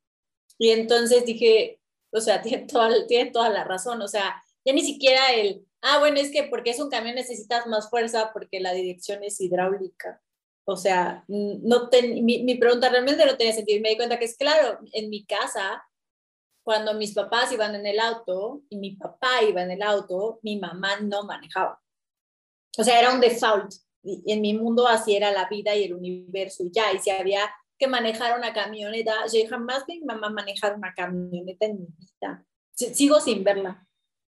Y 0.58 0.70
entonces 0.70 1.24
dije, 1.24 1.80
o 2.10 2.20
sea, 2.20 2.42
tiene 2.42 2.66
toda, 2.66 3.06
tiene 3.06 3.30
toda 3.30 3.48
la 3.48 3.64
razón, 3.64 4.02
o 4.02 4.08
sea, 4.08 4.42
ya 4.64 4.72
ni 4.72 4.82
siquiera 4.82 5.32
el, 5.32 5.66
ah, 5.80 5.98
bueno, 5.98 6.18
es 6.18 6.30
que 6.30 6.44
porque 6.44 6.70
es 6.70 6.80
un 6.80 6.90
camión 6.90 7.16
necesitas 7.16 7.66
más 7.66 7.90
fuerza 7.90 8.30
porque 8.32 8.60
la 8.60 8.72
dirección 8.72 9.24
es 9.24 9.40
hidráulica. 9.40 10.20
O 10.64 10.76
sea, 10.76 11.24
no 11.26 11.90
mi, 12.22 12.44
mi, 12.44 12.54
pregunta 12.54 12.88
realmente 12.88 13.26
no 13.26 13.36
tenía 13.36 13.52
sentido. 13.52 13.80
Me 13.82 13.90
di 13.90 13.96
cuenta 13.96 14.18
que 14.18 14.26
es 14.26 14.36
claro, 14.36 14.78
en 14.92 15.10
mi 15.10 15.24
casa, 15.24 15.84
cuando 16.62 16.94
mis 16.94 17.14
papás 17.14 17.52
iban 17.52 17.74
en 17.74 17.86
el 17.86 17.98
auto 18.00 18.62
y 18.68 18.76
mi 18.76 18.96
papá 18.96 19.42
iba 19.42 19.62
en 19.62 19.72
el 19.72 19.82
auto, 19.82 20.38
mi 20.42 20.58
mamá 20.58 21.00
no 21.00 21.24
manejaba. 21.24 21.80
O 22.78 22.84
sea, 22.84 22.98
era 22.98 23.12
un 23.12 23.20
default 23.20 23.72
en 24.04 24.40
mi 24.40 24.54
mundo 24.54 24.86
así 24.86 25.14
era 25.14 25.32
la 25.32 25.48
vida 25.48 25.74
y 25.76 25.84
el 25.84 25.94
universo 25.94 26.64
y 26.64 26.70
ya, 26.72 26.92
y 26.92 26.98
si 26.98 27.10
había 27.10 27.50
que 27.78 27.86
manejar 27.86 28.38
una 28.38 28.52
camioneta, 28.52 29.12
yo 29.32 29.40
jamás 29.48 29.84
vi 29.86 29.94
a 29.94 30.00
mi 30.00 30.06
mamá 30.06 30.30
manejar 30.30 30.76
una 30.76 30.92
camioneta 30.94 31.66
en 31.66 31.80
mi 31.80 31.86
vida, 31.98 32.44
sigo 32.74 33.20
sin 33.20 33.44
verla, 33.44 33.86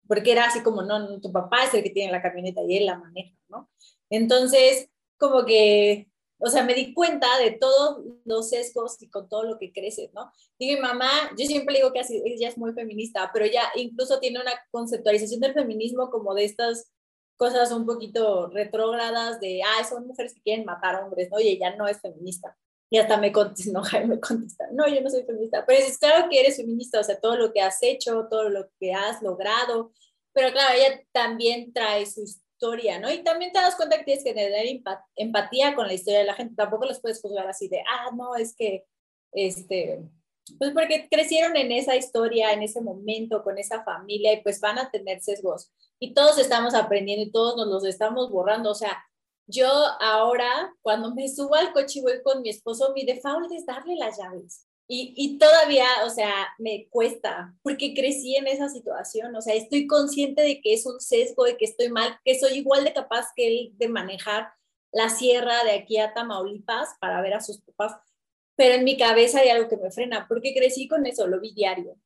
porque 0.08 0.32
era 0.32 0.46
así 0.46 0.62
como, 0.64 0.84
no, 0.84 1.20
tu 1.22 1.32
papá 1.32 1.64
es 1.64 1.74
el 1.74 1.84
que 1.84 1.90
tiene 1.90 2.12
la 2.12 2.22
camioneta 2.22 2.62
y 2.68 2.78
él 2.78 2.86
la 2.86 2.98
maneja, 2.98 3.36
¿no? 3.48 3.70
Entonces, 4.10 4.90
como 5.18 5.46
que, 5.46 6.10
o 6.46 6.50
sea, 6.50 6.64
me 6.64 6.74
di 6.74 6.94
cuenta 6.94 7.28
de 7.38 7.52
todos 7.52 8.04
los 8.26 8.50
sesgos 8.50 9.02
y 9.02 9.10
con 9.10 9.30
todo 9.30 9.44
lo 9.44 9.58
que 9.58 9.72
crece, 9.72 10.12
¿no? 10.14 10.32
Digo, 10.60 10.82
mamá, 10.82 11.10
yo 11.38 11.46
siempre 11.46 11.76
digo 11.76 11.94
que 11.94 12.02
así, 12.02 12.22
ella 12.26 12.50
es 12.50 12.58
muy 12.58 12.74
feminista, 12.74 13.30
pero 13.34 13.46
ya 13.46 13.64
incluso 13.76 14.20
tiene 14.20 14.42
una 14.42 14.52
conceptualización 14.70 15.40
del 15.40 15.54
feminismo 15.54 16.10
como 16.10 16.34
de 16.36 16.44
estas 16.44 16.92
cosas 17.38 17.72
un 17.72 17.86
poquito 17.86 18.48
retrógradas 18.48 19.40
de, 19.40 19.62
ah, 19.64 19.84
son 19.86 20.06
mujeres 20.06 20.34
que 20.34 20.42
quieren 20.42 20.66
matar 20.66 21.02
hombres, 21.02 21.30
¿no? 21.32 21.40
Y 21.40 21.48
ella 21.48 21.76
no 21.78 21.88
es 21.88 22.02
feminista. 22.02 22.58
Y 22.90 22.98
hasta 22.98 23.18
me 23.18 23.32
contesta, 23.32 23.72
no, 24.02 24.08
me 24.08 24.20
contesta, 24.20 24.68
no, 24.74 24.88
yo 24.88 25.02
no 25.02 25.10
soy 25.10 25.24
feminista. 25.24 25.66
Pero 25.66 25.80
es 25.80 25.98
claro 25.98 26.28
que 26.30 26.42
eres 26.42 26.58
feminista, 26.58 27.00
o 27.00 27.04
sea, 27.04 27.20
todo 27.20 27.38
lo 27.38 27.54
que 27.54 27.62
has 27.62 27.82
hecho, 27.82 28.28
todo 28.30 28.50
lo 28.50 28.70
que 28.80 28.94
has 28.94 29.22
logrado. 29.22 29.94
Pero 30.34 30.52
claro, 30.52 30.76
ella 30.78 31.02
también 31.14 31.72
trae 31.72 32.06
su 32.06 32.26
historia, 32.64 33.00
¿no? 33.00 33.12
Y 33.12 33.24
también 33.24 33.52
te 33.52 33.60
das 33.60 33.76
cuenta 33.76 33.98
que 33.98 34.06
tienes 34.06 34.24
que 34.24 34.34
tener 34.34 34.82
empatía 35.16 35.76
con 35.76 35.88
la 35.88 35.94
historia 35.94 36.20
de 36.20 36.26
la 36.26 36.34
gente. 36.34 36.56
Tampoco 36.56 36.86
los 36.86 37.00
puedes 37.00 37.22
juzgar 37.22 37.48
así 37.48 37.68
de, 37.68 37.82
ah, 37.82 38.12
no, 38.16 38.36
es 38.36 38.56
que, 38.56 38.86
este, 39.34 40.02
pues 40.58 40.72
porque 40.72 41.08
crecieron 41.10 41.58
en 41.58 41.72
esa 41.72 41.96
historia, 41.96 42.54
en 42.54 42.64
ese 42.64 42.82
momento, 42.82 43.44
con 43.44 43.58
esa 43.58 43.84
familia 43.84 44.34
y 44.34 44.42
pues 44.42 44.60
van 44.62 44.80
a 44.80 44.90
tener 44.92 45.22
sesgos. 45.22 45.72
Y 46.00 46.14
todos 46.14 46.38
estamos 46.38 46.74
aprendiendo 46.74 47.26
y 47.26 47.32
todos 47.32 47.58
nos 47.58 47.68
los 47.68 47.86
estamos 47.86 48.30
borrando. 48.32 48.72
O 48.72 48.76
sea, 48.76 49.04
yo 49.46 49.70
ahora, 50.00 50.74
cuando 50.82 51.14
me 51.14 51.28
subo 51.28 51.56
al 51.56 51.74
coche 51.74 52.00
y 52.00 52.02
voy 52.02 52.22
con 52.24 52.42
mi 52.42 52.50
esposo, 52.50 52.94
mi 52.94 53.06
default 53.06 53.52
es 53.52 53.66
darle 53.66 53.96
las 53.96 54.18
llaves. 54.18 54.68
Y, 54.88 55.14
y, 55.16 55.38
todavía, 55.38 55.88
o 56.06 56.10
sea, 56.10 56.50
me 56.60 56.88
cuesta, 56.90 57.56
porque 57.64 57.94
crecí 57.94 58.36
en 58.36 58.48
esa 58.48 58.68
situación, 58.68 59.34
o 59.36 59.42
sea, 59.42 59.56
estoy 59.56 59.88
consciente 59.88 60.42
de 60.42 60.62
que 60.62 60.74
es 60.74 60.86
un 60.86 61.00
sesgo, 61.00 61.46
de 61.46 61.56
que 61.56 61.66
estoy 61.66 61.90
mal, 61.90 62.20
que 62.26 62.38
soy 62.38 62.58
igual 62.58 62.84
de 62.84 62.94
capaz 62.94 63.28
que 63.36 63.48
él 63.48 63.72
de 63.78 63.88
manejar 63.88 64.50
la 64.92 65.10
sierra 65.10 65.64
de 65.64 65.72
aquí 65.72 65.98
a 65.98 66.14
Tamaulipas 66.14 66.90
para 67.00 67.22
ver 67.22 67.34
a 67.34 67.42
sus 67.42 67.62
papás, 67.62 67.96
pero 68.56 68.76
en 68.76 68.84
mi 68.84 68.98
cabeza 68.98 69.40
hay 69.40 69.50
algo 69.50 69.70
que 69.70 69.78
me 69.78 69.90
frena, 69.90 70.28
porque 70.28 70.54
crecí 70.54 70.88
con 70.88 71.06
eso, 71.06 71.28
lo 71.28 71.40
vi 71.40 71.54
diario. 71.54 71.98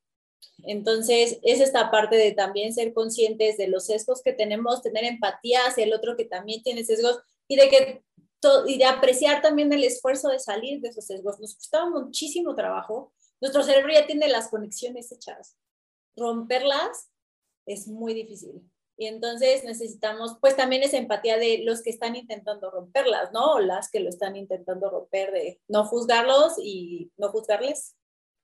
Entonces, 0.63 1.39
es 1.43 1.59
esta 1.59 1.91
parte 1.91 2.15
de 2.15 2.31
también 2.31 2.73
ser 2.73 2.93
conscientes 2.93 3.57
de 3.57 3.67
los 3.67 3.85
sesgos 3.85 4.21
que 4.21 4.33
tenemos, 4.33 4.81
tener 4.81 5.03
empatía 5.03 5.61
hacia 5.67 5.83
el 5.83 5.93
otro 5.93 6.15
que 6.15 6.25
también 6.25 6.63
tiene 6.63 6.83
sesgos 6.83 7.19
y 7.47 7.55
de 7.57 7.69
que 7.69 8.03
y 8.67 8.77
de 8.77 8.85
apreciar 8.85 9.41
también 9.41 9.71
el 9.73 9.83
esfuerzo 9.83 10.29
de 10.29 10.39
salir 10.39 10.79
de 10.81 10.89
esos 10.89 11.05
sesgos. 11.05 11.39
Nos 11.39 11.55
costaba 11.55 11.89
muchísimo 11.89 12.55
trabajo. 12.55 13.13
Nuestro 13.41 13.63
cerebro 13.63 13.91
ya 13.93 14.05
tiene 14.05 14.27
las 14.27 14.49
conexiones 14.49 15.11
hechas. 15.11 15.57
Romperlas 16.15 17.09
es 17.65 17.87
muy 17.87 18.13
difícil. 18.13 18.61
Y 18.99 19.05
entonces 19.05 19.63
necesitamos, 19.63 20.37
pues 20.41 20.55
también 20.55 20.81
esa 20.81 20.97
empatía 20.97 21.37
de 21.37 21.61
los 21.63 21.83
que 21.83 21.91
están 21.91 22.15
intentando 22.15 22.71
romperlas, 22.71 23.31
¿no? 23.31 23.53
O 23.53 23.59
las 23.59 23.91
que 23.91 23.99
lo 23.99 24.09
están 24.09 24.35
intentando 24.35 24.89
romper, 24.89 25.31
de 25.31 25.59
no 25.67 25.85
juzgarlos 25.85 26.53
y 26.63 27.11
no 27.15 27.29
juzgarles. 27.29 27.95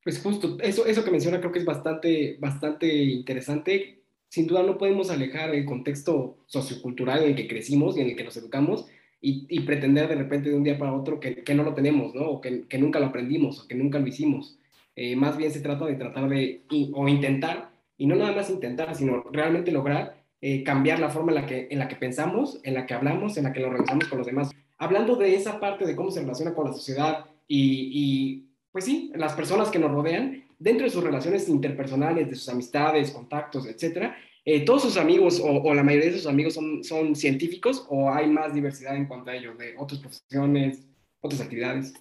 Pues 0.03 0.21
justo, 0.21 0.57
eso, 0.59 0.85
eso 0.85 1.03
que 1.03 1.09
menciona 1.09 1.39
creo 1.39 1.51
que 1.51 1.59
es 1.59 1.65
bastante, 1.65 2.37
bastante 2.39 2.85
interesante. 2.87 4.03
Sin 4.29 4.45
duda 4.45 4.61
no 4.61 4.77
podemos 4.77 5.09
alejar 5.09 5.55
el 5.55 5.65
contexto 5.65 6.37
sociocultural 6.45 7.23
en 7.23 7.29
el 7.29 7.35
que 7.35 7.47
crecimos 7.47 7.97
y 7.97 8.01
en 8.01 8.09
el 8.09 8.15
que 8.15 8.23
nos 8.23 8.37
educamos 8.37 8.85
y, 9.23 9.45
y 9.47 9.61
pretender 9.61 10.09
de 10.09 10.15
repente 10.15 10.49
de 10.49 10.55
un 10.55 10.65
día 10.65 10.77
para 10.77 10.93
otro 10.93 11.17
que, 11.17 11.43
que 11.43 11.55
no 11.55 11.63
lo 11.63 11.73
tenemos, 11.73 12.13
¿no? 12.13 12.29
O 12.29 12.41
que, 12.41 12.67
que, 12.67 12.77
nunca 12.77 12.99
lo 12.99 13.05
aprendimos 13.05 13.61
o 13.61 13.67
que 13.69 13.73
nunca 13.73 13.97
lo 13.97 14.05
hicimos. 14.05 14.59
Eh, 14.97 15.15
más 15.15 15.37
bien 15.37 15.49
se 15.49 15.61
trata 15.61 15.85
de 15.85 15.95
tratar 15.95 16.27
de, 16.27 16.63
o 16.93 17.07
intentar, 17.07 17.69
y 17.97 18.05
no 18.05 18.15
nada 18.15 18.33
más 18.33 18.49
intentar, 18.49 18.93
sino 18.93 19.23
realmente 19.31 19.71
lograr 19.71 20.21
eh, 20.41 20.61
cambiar 20.63 20.99
la 20.99 21.09
forma 21.09 21.31
en 21.31 21.35
la, 21.35 21.45
que, 21.45 21.69
en 21.71 21.79
la 21.79 21.87
que 21.87 21.95
pensamos, 21.95 22.59
en 22.63 22.73
la 22.73 22.85
que 22.85 22.95
hablamos, 22.95 23.37
en 23.37 23.45
la 23.45 23.53
que 23.53 23.61
lo 23.61 23.67
organizamos 23.67 24.09
con 24.09 24.17
los 24.17 24.27
demás. 24.27 24.51
Hablando 24.77 25.15
de 25.15 25.35
esa 25.35 25.57
parte 25.57 25.85
de 25.85 25.95
cómo 25.95 26.11
se 26.11 26.19
relaciona 26.19 26.53
con 26.53 26.67
la 26.67 26.73
sociedad 26.73 27.25
y, 27.47 27.91
y 27.93 28.49
pues 28.73 28.83
sí, 28.83 29.09
las 29.15 29.33
personas 29.33 29.69
que 29.69 29.79
nos 29.79 29.91
rodean, 29.91 30.43
dentro 30.59 30.83
de 30.83 30.91
sus 30.91 31.03
relaciones 31.03 31.47
interpersonales, 31.47 32.29
de 32.29 32.35
sus 32.35 32.49
amistades, 32.49 33.11
contactos, 33.11 33.67
etcétera, 33.67 34.17
eh, 34.45 34.65
¿todos 34.65 34.81
sus 34.81 34.97
amigos 34.97 35.39
o, 35.39 35.47
o, 35.47 35.73
la 35.73 35.83
mayoría 35.83 36.11
de 36.11 36.17
sus 36.17 36.27
amigos 36.27 36.53
son, 36.53 36.83
son 36.83 37.15
científicos 37.15 37.85
o 37.89 38.11
hay 38.11 38.27
más 38.27 38.53
diversidad 38.53 38.95
en 38.95 39.07
cuanto 39.07 39.31
a 39.31 39.35
ellos, 39.35 39.57
de 39.57 39.75
otras 39.77 40.01
profesiones, 40.01 40.79
otras 41.21 41.41
actividades? 41.41 41.93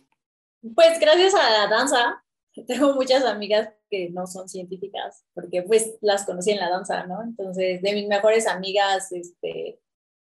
Pues 0.74 0.98
gracias 0.98 1.34
a 1.34 1.50
la 1.50 1.68
danza, 1.68 2.24
tengo 2.66 2.94
muchas 2.94 3.24
amigas 3.24 3.70
que 3.90 4.10
no 4.10 4.26
son 4.26 4.48
científicas, 4.48 5.24
porque 5.34 5.62
pues 5.62 5.98
las 6.00 6.24
conocí 6.24 6.50
en 6.50 6.58
la 6.58 6.70
danza, 6.70 7.06
¿no? 7.06 7.22
Entonces, 7.22 7.82
de 7.82 7.92
mis 7.92 8.08
mejores 8.08 8.46
amigas, 8.46 9.12
este, 9.12 9.80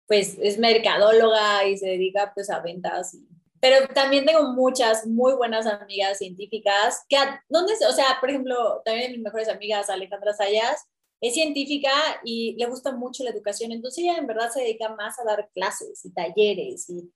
pues 0.08 0.38
es 0.42 0.58
mercadóloga 0.58 1.66
y 1.68 1.78
se 1.78 1.88
dedica 1.88 2.32
pues 2.34 2.50
a 2.50 2.60
ventas. 2.60 3.16
pero 3.62 3.88
también 3.94 4.26
tengo 4.26 4.54
muchas 4.54 5.06
muy 5.06 5.34
buenas 5.34 5.68
amigas 5.68 6.18
científicas 6.18 7.06
que, 7.08 7.18
¿dónde, 7.50 7.74
o 7.88 7.92
sea, 7.92 8.18
por 8.20 8.30
ejemplo, 8.30 8.82
también 8.84 9.12
de 9.12 9.18
mis 9.18 9.24
mejores 9.24 9.50
amigas, 9.50 9.90
Alejandra 9.90 10.34
Sayas, 10.34 10.88
es 11.22 11.34
científica 11.34 11.92
y 12.24 12.56
le 12.58 12.66
gusta 12.68 12.92
mucho 12.92 13.24
la 13.24 13.32
educación, 13.32 13.72
entonces 13.72 14.04
ella 14.04 14.18
en 14.18 14.28
verdad 14.28 14.52
se 14.52 14.62
dedica 14.62 14.96
más 14.96 15.20
a 15.20 15.24
dar 15.24 15.50
clases 15.54 16.04
y 16.06 16.12
talleres 16.12 16.90
y, 16.90 17.12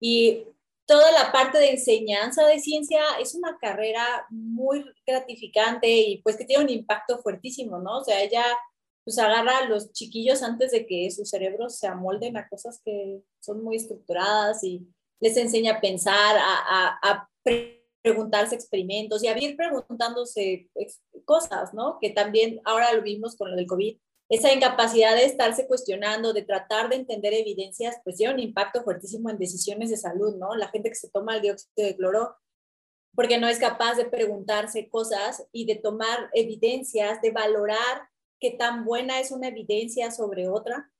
y 0.00 0.44
toda 0.86 1.10
la 1.12 1.32
parte 1.32 1.58
de 1.58 1.70
enseñanza 1.70 2.46
de 2.46 2.60
ciencia 2.60 3.00
es 3.20 3.34
una 3.34 3.58
carrera 3.58 4.26
muy 4.30 4.84
gratificante 5.06 5.88
y 5.88 6.22
pues 6.22 6.36
que 6.36 6.44
tiene 6.44 6.64
un 6.64 6.70
impacto 6.70 7.18
fuertísimo, 7.18 7.78
¿no? 7.78 7.98
O 7.98 8.04
sea, 8.04 8.22
ella 8.22 8.44
pues 9.04 9.18
agarra 9.18 9.58
a 9.58 9.68
los 9.68 9.92
chiquillos 9.92 10.42
antes 10.42 10.72
de 10.72 10.84
que 10.86 11.10
sus 11.12 11.30
cerebros 11.30 11.78
se 11.78 11.86
amolden 11.86 12.36
a 12.36 12.48
cosas 12.48 12.80
que 12.84 13.22
son 13.40 13.62
muy 13.62 13.76
estructuradas 13.76 14.64
y 14.64 14.84
les 15.20 15.36
enseña 15.36 15.74
a 15.74 15.80
pensar, 15.80 16.36
a, 16.36 16.98
a, 17.02 17.28
preguntarse 18.06 18.54
experimentos 18.54 19.24
y 19.24 19.26
a 19.26 19.34
preguntándose 19.56 20.70
cosas, 21.24 21.74
¿no? 21.74 21.98
Que 22.00 22.10
también 22.10 22.60
ahora 22.64 22.92
lo 22.92 23.02
vimos 23.02 23.34
con 23.36 23.50
lo 23.50 23.56
del 23.56 23.66
COVID, 23.66 23.98
esa 24.28 24.52
incapacidad 24.52 25.16
de 25.16 25.24
estarse 25.24 25.66
cuestionando, 25.66 26.32
de 26.32 26.42
tratar 26.42 26.88
de 26.88 26.96
entender 26.96 27.34
evidencias, 27.34 27.96
pues 28.04 28.16
tiene 28.16 28.34
un 28.34 28.40
impacto 28.40 28.84
fuertísimo 28.84 29.28
en 29.28 29.38
decisiones 29.38 29.90
de 29.90 29.96
salud, 29.96 30.36
¿no? 30.36 30.54
La 30.54 30.68
gente 30.68 30.88
que 30.88 30.94
se 30.94 31.10
toma 31.10 31.34
el 31.34 31.42
dióxido 31.42 31.84
de 31.84 31.96
cloro 31.96 32.36
porque 33.16 33.38
no 33.38 33.48
es 33.48 33.58
capaz 33.58 33.96
de 33.96 34.04
preguntarse 34.04 34.88
cosas 34.88 35.44
y 35.50 35.64
de 35.64 35.74
tomar 35.74 36.30
evidencias, 36.32 37.20
de 37.22 37.32
valorar 37.32 38.08
qué 38.38 38.52
tan 38.52 38.84
buena 38.84 39.18
es 39.18 39.32
una 39.32 39.48
evidencia 39.48 40.12
sobre 40.12 40.48
otra 40.48 40.92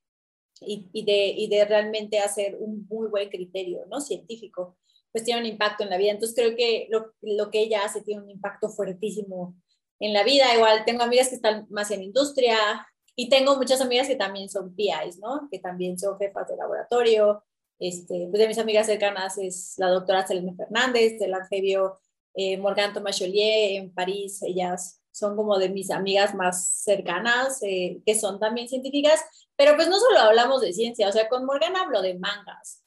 y, 0.60 0.88
y, 0.92 1.04
de, 1.04 1.26
y 1.28 1.48
de 1.48 1.64
realmente 1.66 2.18
hacer 2.18 2.56
un 2.58 2.84
muy 2.88 3.08
buen 3.08 3.28
criterio, 3.28 3.86
¿no? 3.90 4.00
Científico, 4.00 4.76
pues 5.16 5.24
tiene 5.24 5.40
un 5.40 5.46
impacto 5.46 5.82
en 5.82 5.90
la 5.90 5.96
vida. 5.96 6.12
Entonces 6.12 6.36
creo 6.36 6.54
que 6.54 6.86
lo, 6.90 7.14
lo 7.22 7.50
que 7.50 7.60
ella 7.60 7.84
hace 7.84 8.02
tiene 8.02 8.22
un 8.22 8.30
impacto 8.30 8.68
fuertísimo 8.68 9.56
en 9.98 10.12
la 10.12 10.22
vida. 10.24 10.54
Igual 10.54 10.84
tengo 10.84 11.02
amigas 11.02 11.28
que 11.28 11.36
están 11.36 11.66
más 11.70 11.90
en 11.90 12.02
industria, 12.02 12.86
y 13.18 13.30
tengo 13.30 13.56
muchas 13.56 13.80
amigas 13.80 14.06
que 14.06 14.16
también 14.16 14.50
son 14.50 14.74
PIs, 14.76 15.18
¿no? 15.18 15.48
Que 15.50 15.58
también 15.58 15.98
son 15.98 16.18
jefas 16.18 16.46
de 16.48 16.56
laboratorio. 16.56 17.42
este, 17.78 18.28
pues 18.30 18.40
de 18.40 18.48
mis 18.48 18.58
amigas 18.58 18.86
cercanas 18.86 19.38
es 19.38 19.74
la 19.78 19.88
doctora 19.88 20.26
Selene 20.26 20.54
Fernández, 20.54 21.18
del 21.18 21.34
Argevio 21.34 21.98
eh, 22.34 22.58
Morgan 22.58 22.92
Thomas 22.92 23.18
Joliet 23.18 23.78
en 23.80 23.92
París. 23.94 24.42
Ellas 24.42 25.00
son 25.12 25.34
como 25.36 25.58
de 25.58 25.70
mis 25.70 25.90
amigas 25.90 26.34
más 26.34 26.82
cercanas, 26.84 27.62
eh, 27.62 28.02
que 28.04 28.14
son 28.14 28.38
también 28.38 28.68
científicas, 28.68 29.20
pero 29.56 29.76
pues 29.76 29.88
no 29.88 29.98
solo 29.98 30.18
hablamos 30.18 30.60
de 30.60 30.74
ciencia, 30.74 31.08
o 31.08 31.12
sea, 31.12 31.28
con 31.28 31.46
Morgan 31.46 31.76
hablo 31.76 32.02
de 32.02 32.18
mangas 32.18 32.82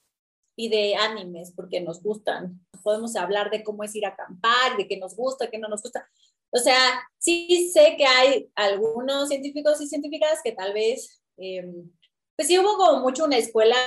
y 0.60 0.68
de 0.68 0.94
animes 0.94 1.54
porque 1.56 1.80
nos 1.80 2.04
gustan. 2.04 2.60
Podemos 2.84 3.16
hablar 3.16 3.50
de 3.50 3.64
cómo 3.64 3.86
es 3.86 3.96
ir 3.96 4.06
a 4.06 4.10
acampar, 4.10 4.76
de 4.76 4.90
qué 4.90 4.98
nos 4.98 5.16
gusta, 5.16 5.50
qué 5.50 5.58
no 5.58 5.70
nos 5.70 5.82
gusta. 5.82 6.06
O 6.50 6.58
sea, 6.58 6.76
sí 7.18 7.72
sé 7.74 7.96
que 7.98 8.04
hay 8.06 8.52
algunos 8.56 9.30
científicos 9.30 9.80
y 9.80 9.88
científicas 9.88 10.42
que 10.44 10.52
tal 10.52 10.74
vez, 10.74 11.22
em, 11.38 11.90
pues 12.36 12.50
sí 12.50 12.60
hubo 12.60 12.76
como 12.76 13.00
mucho 13.00 13.24
una 13.24 13.38
escuela 13.38 13.78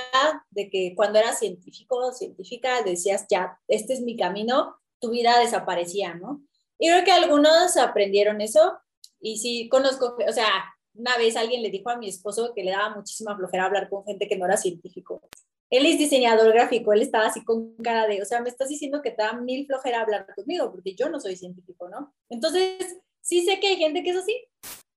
de 0.49 0.71
que 0.71 0.93
cuando 0.95 1.19
eras 1.19 1.37
científico 1.37 2.11
científica 2.11 2.81
decías, 2.81 3.27
ya, 3.29 3.55
este 3.67 3.93
es 3.93 4.01
mi 4.01 4.17
camino, 4.17 4.75
tu 4.99 5.11
vida 5.11 5.37
desaparecía, 5.37 6.15
¿no? 6.15 6.41
Y 6.79 6.87
creo 6.87 7.03
que 7.05 7.11
algunos 7.11 7.77
aprendieron 7.77 8.41
eso 8.41 8.79
y 9.21 9.37
sí 9.37 9.69
conozco, 9.69 10.17
o 10.27 10.33
sea, 10.33 10.73
una 10.95 11.17
vez 11.17 11.35
alguien 11.35 11.61
le 11.61 11.69
dijo 11.69 11.91
a 11.91 11.97
mi 11.97 12.09
esposo 12.09 12.51
que 12.55 12.63
le 12.63 12.71
daba 12.71 12.95
muchísima 12.95 13.37
flojera 13.37 13.65
hablar 13.65 13.89
con 13.91 14.05
gente 14.05 14.27
que 14.27 14.37
no 14.37 14.45
era 14.45 14.57
científico 14.57 15.21
él 15.69 15.85
es 15.85 15.97
diseñador 15.97 16.53
gráfico, 16.53 16.93
él 16.93 17.01
estaba 17.01 17.27
así 17.27 17.43
con 17.43 17.75
cara 17.77 18.07
de, 18.07 18.21
o 18.21 18.25
sea, 18.25 18.41
me 18.41 18.49
estás 18.49 18.69
diciendo 18.69 19.01
que 19.01 19.11
te 19.11 19.23
da 19.23 19.33
mil 19.33 19.65
flojera 19.65 20.01
hablar 20.01 20.27
conmigo, 20.35 20.71
porque 20.71 20.95
yo 20.95 21.09
no 21.09 21.19
soy 21.19 21.35
científico, 21.35 21.89
¿no? 21.89 22.13
Entonces, 22.29 22.99
sí 23.21 23.43
sé 23.43 23.59
que 23.59 23.67
hay 23.67 23.77
gente 23.77 24.03
que 24.03 24.11
es 24.11 24.17
así, 24.17 24.45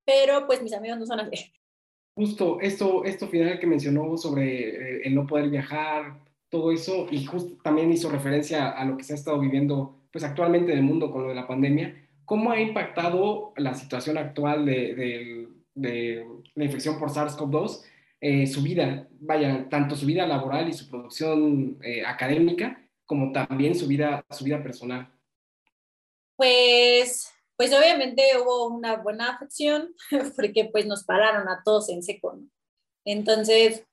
pero 0.04 0.46
pues 0.46 0.62
mis 0.62 0.74
amigos 0.74 0.98
no 0.98 1.06
son 1.06 1.20
así. 1.20 1.52
Justo 2.14 2.58
esto, 2.60 3.04
esto 3.04 3.28
final 3.28 3.58
que 3.58 3.66
mencionó 3.66 4.16
sobre 4.16 4.98
eh, 4.98 5.00
el 5.04 5.14
no 5.14 5.26
poder 5.26 5.50
viajar, 5.50 6.18
todo 6.48 6.70
eso, 6.72 7.06
y 7.10 7.24
justo 7.24 7.58
también 7.62 7.92
hizo 7.92 8.08
referencia 8.08 8.70
a 8.70 8.84
lo 8.84 8.96
que 8.96 9.04
se 9.04 9.12
ha 9.12 9.16
estado 9.16 9.38
viviendo 9.40 9.96
pues 10.12 10.24
actualmente 10.24 10.72
en 10.72 10.78
el 10.78 10.84
mundo 10.84 11.10
con 11.10 11.24
lo 11.24 11.28
de 11.28 11.34
la 11.34 11.46
pandemia, 11.46 11.94
¿cómo 12.24 12.50
ha 12.50 12.58
impactado 12.58 13.52
la 13.56 13.74
situación 13.74 14.16
actual 14.16 14.64
de, 14.64 15.48
la 15.74 16.64
infección 16.64 16.98
por 16.98 17.10
SARS-CoV-2 17.10 17.82
eh, 18.20 18.46
su 18.46 18.62
vida, 18.62 19.08
vaya, 19.20 19.68
tanto 19.68 19.94
su 19.94 20.06
vida 20.06 20.26
laboral 20.26 20.68
y 20.68 20.72
su 20.72 20.88
producción 20.88 21.78
eh, 21.82 22.04
académica, 22.04 22.82
como 23.04 23.30
también 23.32 23.74
su 23.74 23.86
vida, 23.86 24.24
su 24.30 24.44
vida 24.44 24.62
personal? 24.62 25.12
Pues, 26.36 27.30
pues 27.56 27.72
obviamente 27.74 28.22
hubo 28.40 28.68
una 28.68 28.96
buena 28.96 29.30
afección, 29.34 29.94
porque 30.36 30.68
pues 30.72 30.86
nos 30.86 31.04
pararon 31.04 31.48
a 31.48 31.62
todos 31.64 31.88
en 31.90 32.02
seco, 32.02 32.38
Entonces, 33.04 33.84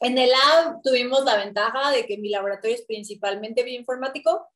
en 0.00 0.18
el 0.18 0.30
lab 0.30 0.80
tuvimos 0.82 1.24
la 1.24 1.36
ventaja 1.36 1.90
de 1.92 2.06
que 2.06 2.18
mi 2.18 2.30
laboratorio 2.30 2.76
es 2.76 2.86
principalmente 2.86 3.62
bioinformático, 3.62 4.48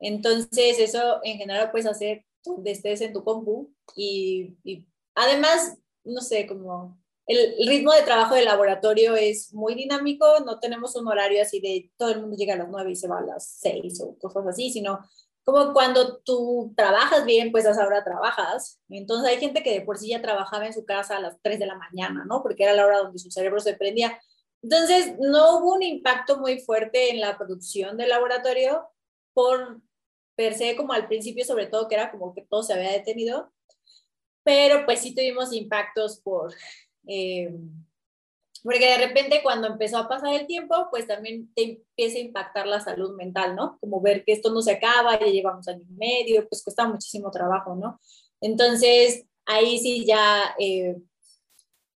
entonces 0.00 0.78
eso 0.78 1.20
en 1.22 1.38
general 1.38 1.70
puedes 1.70 1.86
hacer 1.86 2.24
donde 2.44 2.72
estés 2.72 3.00
en 3.00 3.12
tu 3.12 3.24
compu 3.24 3.72
y, 3.96 4.56
y 4.64 4.86
además, 5.14 5.78
no 6.04 6.20
sé, 6.20 6.46
como 6.46 7.02
el, 7.26 7.68
ritmo 7.68 7.92
de 7.92 8.02
trabajo 8.02 8.34
del 8.34 8.44
laboratorio 8.44 9.16
es 9.16 9.52
muy 9.54 9.74
dinámico, 9.74 10.26
no 10.44 10.58
tenemos 10.60 10.94
un 10.96 11.08
horario 11.08 11.42
así 11.42 11.60
de 11.60 11.90
todo 11.96 12.10
el 12.10 12.20
mundo 12.20 12.36
llega 12.36 12.54
a 12.54 12.58
las 12.58 12.68
9 12.68 12.90
y 12.90 12.96
se 12.96 13.08
va 13.08 13.18
a 13.18 13.22
las 13.22 13.48
6 13.60 14.00
o 14.02 14.18
cosas 14.18 14.46
así, 14.46 14.70
sino 14.70 15.00
como 15.44 15.72
cuando 15.74 16.18
tú 16.18 16.72
trabajas 16.76 17.24
bien, 17.26 17.52
pues 17.52 17.66
a 17.66 17.70
esa 17.70 17.86
hora 17.86 18.02
trabajas. 18.02 18.80
Entonces 18.88 19.28
hay 19.30 19.38
gente 19.38 19.62
que 19.62 19.72
de 19.72 19.80
por 19.82 19.98
sí 19.98 20.08
ya 20.08 20.22
trabajaba 20.22 20.66
en 20.66 20.72
su 20.72 20.84
casa 20.86 21.16
a 21.16 21.20
las 21.20 21.36
3 21.42 21.58
de 21.58 21.66
la 21.66 21.76
mañana, 21.76 22.24
¿no? 22.26 22.42
Porque 22.42 22.64
era 22.64 22.72
la 22.72 22.86
hora 22.86 22.98
donde 22.98 23.18
su 23.18 23.30
cerebro 23.30 23.60
se 23.60 23.74
prendía. 23.74 24.18
Entonces 24.62 25.16
no 25.20 25.58
hubo 25.58 25.74
un 25.74 25.82
impacto 25.82 26.38
muy 26.38 26.60
fuerte 26.60 27.10
en 27.10 27.20
la 27.20 27.36
producción 27.36 27.98
del 27.98 28.08
laboratorio 28.08 28.88
por 29.34 29.82
per 30.34 30.54
se, 30.54 30.76
como 30.76 30.92
al 30.94 31.06
principio, 31.08 31.44
sobre 31.44 31.66
todo, 31.66 31.88
que 31.88 31.94
era 31.94 32.10
como 32.10 32.34
que 32.34 32.46
todo 32.48 32.62
se 32.62 32.72
había 32.72 32.90
detenido. 32.92 33.52
Pero 34.42 34.84
pues 34.86 35.00
sí 35.00 35.14
tuvimos 35.14 35.52
impactos 35.52 36.20
por 36.20 36.54
eh, 37.06 37.54
porque 38.64 38.86
de 38.86 39.06
repente 39.06 39.40
cuando 39.42 39.68
empezó 39.68 39.98
a 39.98 40.08
pasar 40.08 40.32
el 40.32 40.46
tiempo, 40.46 40.88
pues 40.90 41.06
también 41.06 41.52
te 41.54 41.62
empieza 41.62 42.16
a 42.16 42.22
impactar 42.22 42.66
la 42.66 42.80
salud 42.80 43.14
mental, 43.14 43.54
¿no? 43.54 43.78
Como 43.78 44.00
ver 44.00 44.24
que 44.24 44.32
esto 44.32 44.50
no 44.50 44.62
se 44.62 44.72
acaba, 44.72 45.20
ya 45.20 45.26
llevamos 45.26 45.68
año 45.68 45.84
y 45.86 45.92
medio, 45.92 46.48
pues 46.48 46.64
cuesta 46.64 46.88
muchísimo 46.88 47.30
trabajo, 47.30 47.76
¿no? 47.76 48.00
Entonces, 48.40 49.26
ahí 49.44 49.78
sí 49.78 50.06
ya, 50.06 50.54
eh, 50.58 50.96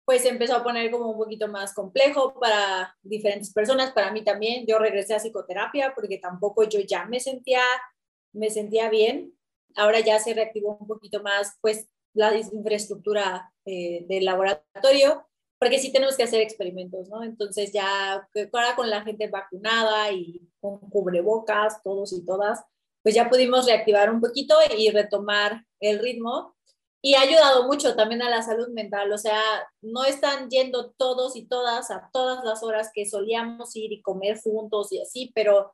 pues 0.04 0.26
empezó 0.26 0.56
a 0.56 0.62
poner 0.62 0.90
como 0.90 1.10
un 1.10 1.16
poquito 1.18 1.48
más 1.48 1.72
complejo 1.72 2.38
para 2.38 2.94
diferentes 3.02 3.50
personas, 3.50 3.92
para 3.92 4.12
mí 4.12 4.22
también. 4.22 4.66
Yo 4.66 4.78
regresé 4.78 5.14
a 5.14 5.20
psicoterapia 5.20 5.94
porque 5.94 6.18
tampoco 6.18 6.64
yo 6.64 6.80
ya 6.80 7.06
me 7.06 7.18
sentía, 7.18 7.62
me 8.32 8.50
sentía 8.50 8.90
bien. 8.90 9.32
Ahora 9.74 10.00
ya 10.00 10.18
se 10.18 10.34
reactivó 10.34 10.76
un 10.78 10.86
poquito 10.86 11.22
más, 11.22 11.56
pues 11.62 11.88
la 12.18 12.36
infraestructura 12.36 13.52
eh, 13.64 14.04
del 14.08 14.24
laboratorio, 14.24 15.24
porque 15.58 15.78
sí 15.78 15.92
tenemos 15.92 16.16
que 16.16 16.24
hacer 16.24 16.40
experimentos, 16.40 17.08
¿no? 17.08 17.22
Entonces 17.22 17.72
ya 17.72 18.28
ahora 18.52 18.76
con 18.76 18.90
la 18.90 19.02
gente 19.02 19.28
vacunada 19.28 20.10
y 20.12 20.48
con 20.60 20.78
cubrebocas, 20.90 21.82
todos 21.82 22.12
y 22.12 22.24
todas, 22.24 22.64
pues 23.02 23.14
ya 23.14 23.28
pudimos 23.28 23.66
reactivar 23.66 24.10
un 24.12 24.20
poquito 24.20 24.56
y 24.76 24.90
retomar 24.90 25.64
el 25.80 26.00
ritmo. 26.00 26.56
Y 27.00 27.14
ha 27.14 27.20
ayudado 27.20 27.68
mucho 27.68 27.94
también 27.94 28.22
a 28.22 28.30
la 28.30 28.42
salud 28.42 28.68
mental, 28.70 29.12
o 29.12 29.18
sea, 29.18 29.40
no 29.80 30.04
están 30.04 30.50
yendo 30.50 30.90
todos 30.90 31.36
y 31.36 31.46
todas 31.46 31.92
a 31.92 32.10
todas 32.12 32.44
las 32.44 32.64
horas 32.64 32.90
que 32.92 33.06
solíamos 33.06 33.76
ir 33.76 33.92
y 33.92 34.02
comer 34.02 34.40
juntos 34.40 34.90
y 34.90 35.00
así, 35.00 35.30
pero 35.32 35.72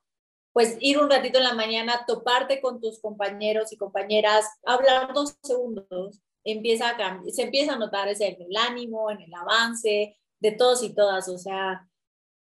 pues 0.55 0.77
ir 0.81 0.99
un 0.99 1.11
ratito 1.11 1.39
en 1.39 1.45
la 1.45 1.55
mañana, 1.55 2.05
toparte 2.07 2.61
con 2.61 2.81
tus 2.81 3.01
compañeros 3.01 3.73
y 3.73 3.77
compañeras, 3.77 4.47
hablar 4.65 5.13
dos 5.13 5.37
segundos, 5.43 6.21
empieza 6.45 6.91
a 6.91 7.23
se 7.31 7.43
empieza 7.43 7.75
a 7.75 7.79
notar 7.79 8.09
ese, 8.09 8.29
en 8.29 8.43
el 8.43 8.57
ánimo, 8.57 9.11
en 9.11 9.21
el 9.23 9.35
avance 9.35 10.17
de 10.41 10.53
todos 10.53 10.83
y 10.83 10.95
todas, 10.95 11.29
o 11.29 11.39
sea, 11.39 11.89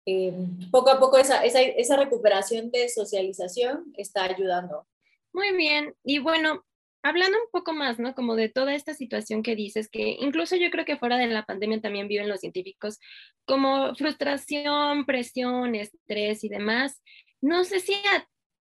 em, 0.06 0.70
poco 0.70 0.90
a 0.90 1.00
poco 1.00 1.16
esa, 1.16 1.44
esa, 1.44 1.62
esa 1.62 1.96
recuperación 1.96 2.70
de 2.70 2.88
socialización 2.88 3.92
está 3.96 4.24
ayudando. 4.24 4.86
Muy 5.32 5.56
bien, 5.56 5.94
y 6.04 6.18
bueno, 6.18 6.64
hablando 7.02 7.38
un 7.38 7.50
poco 7.50 7.72
más, 7.72 7.98
¿no? 7.98 8.14
Como 8.14 8.34
de 8.34 8.48
toda 8.48 8.74
esta 8.74 8.94
situación 8.94 9.42
que 9.42 9.54
dices, 9.54 9.88
que 9.88 10.16
incluso 10.20 10.56
yo 10.56 10.70
creo 10.70 10.84
que 10.84 10.96
fuera 10.96 11.18
de 11.18 11.26
la 11.26 11.44
pandemia 11.44 11.80
también 11.80 12.08
viven 12.08 12.28
los 12.28 12.40
científicos, 12.40 12.98
como 13.46 13.94
frustración, 13.94 15.04
presión, 15.04 15.74
estrés 15.74 16.44
y 16.44 16.48
demás. 16.48 17.02
No 17.42 17.64
sé 17.64 17.80
si, 17.80 17.94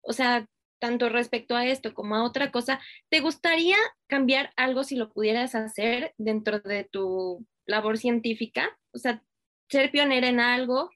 o 0.02 0.12
sea, 0.12 0.46
tanto 0.78 1.08
respecto 1.08 1.56
a 1.56 1.66
esto 1.66 1.94
como 1.94 2.14
a 2.14 2.24
otra 2.24 2.50
cosa, 2.50 2.80
¿te 3.08 3.20
gustaría 3.20 3.76
cambiar 4.06 4.52
algo 4.56 4.84
si 4.84 4.96
lo 4.96 5.10
pudieras 5.10 5.54
hacer 5.54 6.14
dentro 6.18 6.60
de 6.60 6.84
tu 6.84 7.44
labor 7.66 7.98
científica? 7.98 8.78
O 8.92 8.98
sea, 8.98 9.22
ser 9.68 9.90
pionera 9.90 10.28
en 10.28 10.40
algo. 10.40 10.90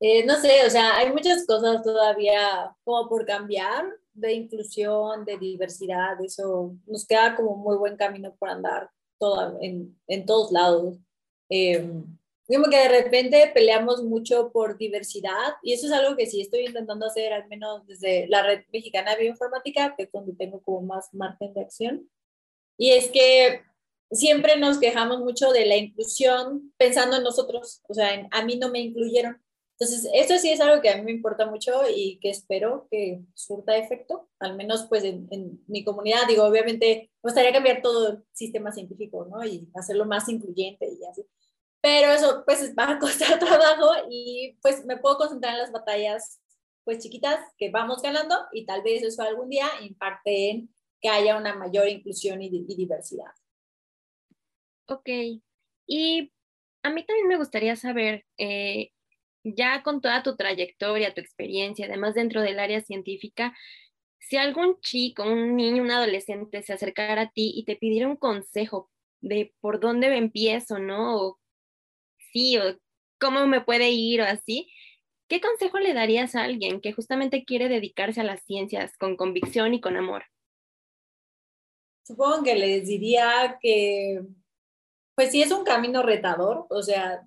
Eh, 0.00 0.24
no 0.24 0.36
sé, 0.36 0.64
o 0.66 0.70
sea, 0.70 0.96
hay 0.96 1.12
muchas 1.12 1.44
cosas 1.46 1.82
todavía 1.82 2.74
como 2.84 3.08
por 3.08 3.26
cambiar 3.26 3.84
de 4.12 4.32
inclusión, 4.32 5.24
de 5.24 5.38
diversidad, 5.38 6.22
eso 6.24 6.74
nos 6.86 7.06
queda 7.06 7.34
como 7.36 7.56
muy 7.56 7.76
buen 7.76 7.96
camino 7.96 8.34
por 8.38 8.48
andar 8.48 8.90
todo, 9.18 9.58
en, 9.60 9.98
en 10.06 10.26
todos 10.26 10.52
lados. 10.52 10.98
Eh, 11.50 11.88
como 12.56 12.70
que 12.70 12.78
de 12.78 12.88
repente 12.88 13.50
peleamos 13.52 14.02
mucho 14.02 14.50
por 14.52 14.78
diversidad 14.78 15.54
y 15.62 15.74
eso 15.74 15.86
es 15.86 15.92
algo 15.92 16.16
que 16.16 16.26
sí 16.26 16.40
estoy 16.40 16.66
intentando 16.66 17.06
hacer, 17.06 17.32
al 17.32 17.46
menos 17.48 17.86
desde 17.86 18.26
la 18.28 18.42
Red 18.42 18.64
Mexicana 18.72 19.14
de 19.14 19.22
Bioinformática, 19.22 19.94
que 19.96 20.04
es 20.04 20.12
donde 20.12 20.32
tengo 20.34 20.62
como 20.62 20.80
más 20.80 21.12
margen 21.12 21.52
de 21.52 21.60
acción. 21.60 22.10
Y 22.78 22.92
es 22.92 23.10
que 23.10 23.62
siempre 24.10 24.56
nos 24.56 24.78
quejamos 24.78 25.20
mucho 25.20 25.52
de 25.52 25.66
la 25.66 25.76
inclusión 25.76 26.72
pensando 26.78 27.16
en 27.16 27.24
nosotros, 27.24 27.82
o 27.86 27.92
sea, 27.92 28.28
a 28.30 28.44
mí 28.44 28.56
no 28.56 28.70
me 28.70 28.80
incluyeron. 28.80 29.42
Entonces, 29.78 30.10
eso 30.12 30.38
sí 30.38 30.50
es 30.50 30.60
algo 30.60 30.82
que 30.82 30.90
a 30.90 30.96
mí 30.96 31.02
me 31.02 31.12
importa 31.12 31.46
mucho 31.46 31.82
y 31.94 32.18
que 32.18 32.30
espero 32.30 32.88
que 32.90 33.20
surta 33.34 33.76
efecto, 33.76 34.28
al 34.40 34.56
menos 34.56 34.86
pues 34.88 35.04
en, 35.04 35.28
en 35.30 35.62
mi 35.68 35.84
comunidad. 35.84 36.26
Digo, 36.26 36.44
obviamente, 36.44 37.10
me 37.22 37.28
gustaría 37.28 37.52
cambiar 37.52 37.82
todo 37.82 38.08
el 38.08 38.24
sistema 38.32 38.72
científico, 38.72 39.26
¿no? 39.30 39.44
Y 39.44 39.68
hacerlo 39.74 40.04
más 40.06 40.28
incluyente 40.28 40.86
y 40.86 41.04
así 41.04 41.22
pero 41.80 42.12
eso 42.12 42.42
pues 42.44 42.74
va 42.78 42.92
a 42.92 42.98
costar 42.98 43.38
trabajo 43.38 43.92
y 44.10 44.56
pues 44.62 44.84
me 44.84 44.96
puedo 44.96 45.18
concentrar 45.18 45.54
en 45.54 45.60
las 45.60 45.72
batallas 45.72 46.40
pues 46.84 47.00
chiquitas 47.00 47.38
que 47.58 47.70
vamos 47.70 48.00
ganando 48.00 48.34
y 48.52 48.64
tal 48.64 48.82
vez 48.82 49.02
eso 49.02 49.22
algún 49.22 49.50
día 49.50 49.66
impacte 49.82 50.50
en 50.50 50.74
que 51.00 51.08
haya 51.08 51.36
una 51.36 51.54
mayor 51.54 51.88
inclusión 51.88 52.42
y, 52.42 52.48
diversidad. 52.48 53.30
Ok, 54.86 55.08
y 55.86 56.32
a 56.82 56.90
mí 56.90 57.04
también 57.04 57.28
me 57.28 57.36
gustaría 57.36 57.76
saber, 57.76 58.24
eh, 58.38 58.90
ya 59.44 59.82
con 59.82 60.00
toda 60.00 60.22
tu 60.22 60.34
trayectoria, 60.36 61.14
tu 61.14 61.20
experiencia, 61.20 61.86
además 61.86 62.14
dentro 62.14 62.40
del 62.40 62.58
área 62.58 62.80
científica, 62.80 63.54
si 64.18 64.36
algún 64.36 64.80
chico, 64.80 65.22
un 65.24 65.56
niño, 65.56 65.82
un 65.82 65.90
adolescente 65.90 66.62
se 66.62 66.72
acercara 66.72 67.22
a 67.22 67.30
ti 67.30 67.52
y 67.54 67.64
te 67.64 67.76
pidiera 67.76 68.08
un 68.08 68.16
consejo 68.16 68.90
de 69.20 69.54
por 69.60 69.78
dónde 69.78 70.16
empiezo, 70.16 70.78
¿no? 70.78 71.38
Sí, 72.32 72.58
o 72.58 72.76
cómo 73.20 73.46
me 73.46 73.60
puede 73.60 73.90
ir 73.90 74.20
o 74.20 74.24
así, 74.24 74.70
¿Qué 75.28 75.42
consejo 75.42 75.78
le 75.78 75.92
darías 75.92 76.34
a 76.34 76.44
alguien 76.44 76.80
que 76.80 76.94
justamente 76.94 77.44
quiere 77.44 77.68
dedicarse 77.68 78.22
a 78.22 78.24
las 78.24 78.42
ciencias 78.44 78.96
con 78.96 79.14
convicción 79.14 79.74
y 79.74 79.80
con 79.80 79.96
amor? 79.96 80.24
Supongo 82.02 82.42
que 82.42 82.54
les 82.54 82.86
diría 82.86 83.58
que, 83.60 84.22
pues 85.14 85.30
sí 85.30 85.42
es 85.42 85.52
un 85.52 85.64
camino 85.64 86.02
retador, 86.02 86.66
o 86.70 86.82
sea, 86.82 87.26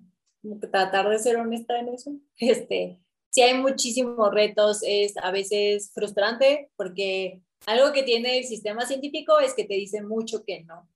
tratar 0.72 1.08
de 1.08 1.20
ser 1.20 1.36
honesta 1.36 1.78
en 1.78 1.88
eso. 1.90 2.12
Este, 2.38 2.98
sí 3.30 3.42
hay 3.42 3.54
muchísimos 3.54 4.34
retos, 4.34 4.80
es 4.84 5.16
a 5.16 5.30
veces 5.30 5.92
frustrante 5.94 6.72
porque 6.74 7.40
algo 7.66 7.92
que 7.92 8.02
tiene 8.02 8.38
el 8.38 8.44
sistema 8.44 8.84
científico 8.84 9.38
es 9.38 9.54
que 9.54 9.64
te 9.64 9.74
dice 9.74 10.02
mucho 10.02 10.44
que 10.44 10.64
no, 10.64 10.88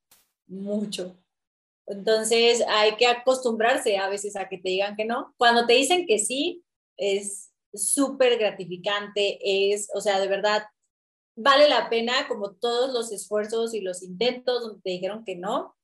mucho. 0.49 1.17
Entonces 1.87 2.65
hay 2.69 2.97
que 2.97 3.07
acostumbrarse 3.07 3.97
a 3.99 4.09
veces 4.09 4.37
a 4.37 4.49
que 4.49 4.59
te 4.59 4.71
digan 4.71 4.97
que 4.97 5.05
no. 5.05 5.35
Cuando 5.37 5.67
te 5.67 5.75
dicen 5.75 6.07
que 6.07 6.19
sí, 6.19 6.65
es 6.97 7.53
súper 7.73 8.39
gratificante, 8.39 9.39
es, 9.73 9.89
o 9.95 10.01
sea, 10.01 10.19
de 10.19 10.29
verdad, 10.29 10.65
vale 11.37 11.69
la 11.69 11.89
pena 11.91 12.27
como 12.29 12.55
todos 12.55 12.93
los 12.93 13.13
esfuerzos 13.13 13.75
y 13.75 13.81
los 13.81 14.03
intentos 14.03 14.63
donde 14.63 14.81
te 14.83 14.91
dijeron 14.91 15.25
que 15.25 15.37
no 15.37 15.77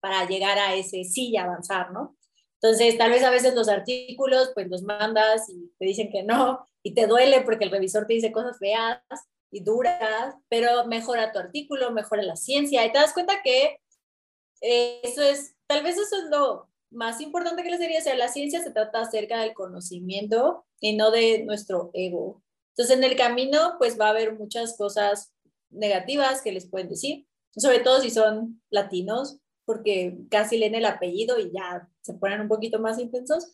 para 0.00 0.28
llegar 0.28 0.58
a 0.58 0.74
ese 0.74 1.04
sí 1.04 1.30
y 1.30 1.36
avanzar, 1.36 1.90
¿no? 1.90 2.16
Entonces, 2.60 2.98
tal 2.98 3.10
vez 3.10 3.22
a 3.22 3.30
veces 3.30 3.54
los 3.54 3.68
artículos, 3.68 4.50
pues 4.54 4.68
los 4.68 4.82
mandas 4.82 5.48
y 5.48 5.72
te 5.78 5.86
dicen 5.86 6.10
que 6.10 6.22
no, 6.24 6.66
y 6.82 6.92
te 6.94 7.06
duele 7.06 7.42
porque 7.42 7.64
el 7.64 7.70
revisor 7.70 8.06
te 8.06 8.14
dice 8.14 8.32
cosas 8.32 8.58
feas 8.58 9.00
y 9.50 9.62
duras, 9.62 10.34
pero 10.48 10.86
mejora 10.86 11.32
tu 11.32 11.38
artículo, 11.38 11.92
mejora 11.92 12.22
la 12.22 12.36
ciencia, 12.36 12.84
y 12.84 12.92
te 12.92 12.98
das 12.98 13.14
cuenta 13.14 13.42
que 13.42 13.78
eso 14.60 15.22
es, 15.22 15.54
tal 15.66 15.82
vez 15.82 15.96
eso 15.96 16.16
es 16.16 16.30
lo 16.30 16.68
más 16.90 17.20
importante 17.20 17.62
que 17.62 17.70
les 17.70 17.80
diría, 17.80 17.98
o 17.98 18.02
sea, 18.02 18.16
la 18.16 18.28
ciencia 18.28 18.62
se 18.62 18.70
trata 18.70 19.02
acerca 19.02 19.40
del 19.40 19.54
conocimiento 19.54 20.64
y 20.80 20.96
no 20.96 21.10
de 21.10 21.44
nuestro 21.44 21.90
ego. 21.92 22.42
Entonces, 22.70 22.96
en 22.96 23.04
el 23.04 23.16
camino, 23.16 23.74
pues 23.78 23.98
va 23.98 24.06
a 24.06 24.10
haber 24.10 24.34
muchas 24.34 24.76
cosas 24.76 25.32
negativas 25.70 26.42
que 26.42 26.52
les 26.52 26.68
pueden 26.68 26.88
decir, 26.88 27.26
sobre 27.56 27.80
todo 27.80 28.00
si 28.00 28.10
son 28.10 28.62
latinos, 28.70 29.38
porque 29.64 30.16
casi 30.30 30.56
leen 30.56 30.74
el 30.74 30.86
apellido 30.86 31.38
y 31.38 31.52
ya 31.52 31.88
se 32.00 32.14
ponen 32.14 32.40
un 32.40 32.48
poquito 32.48 32.80
más 32.80 32.98
intensos. 32.98 33.52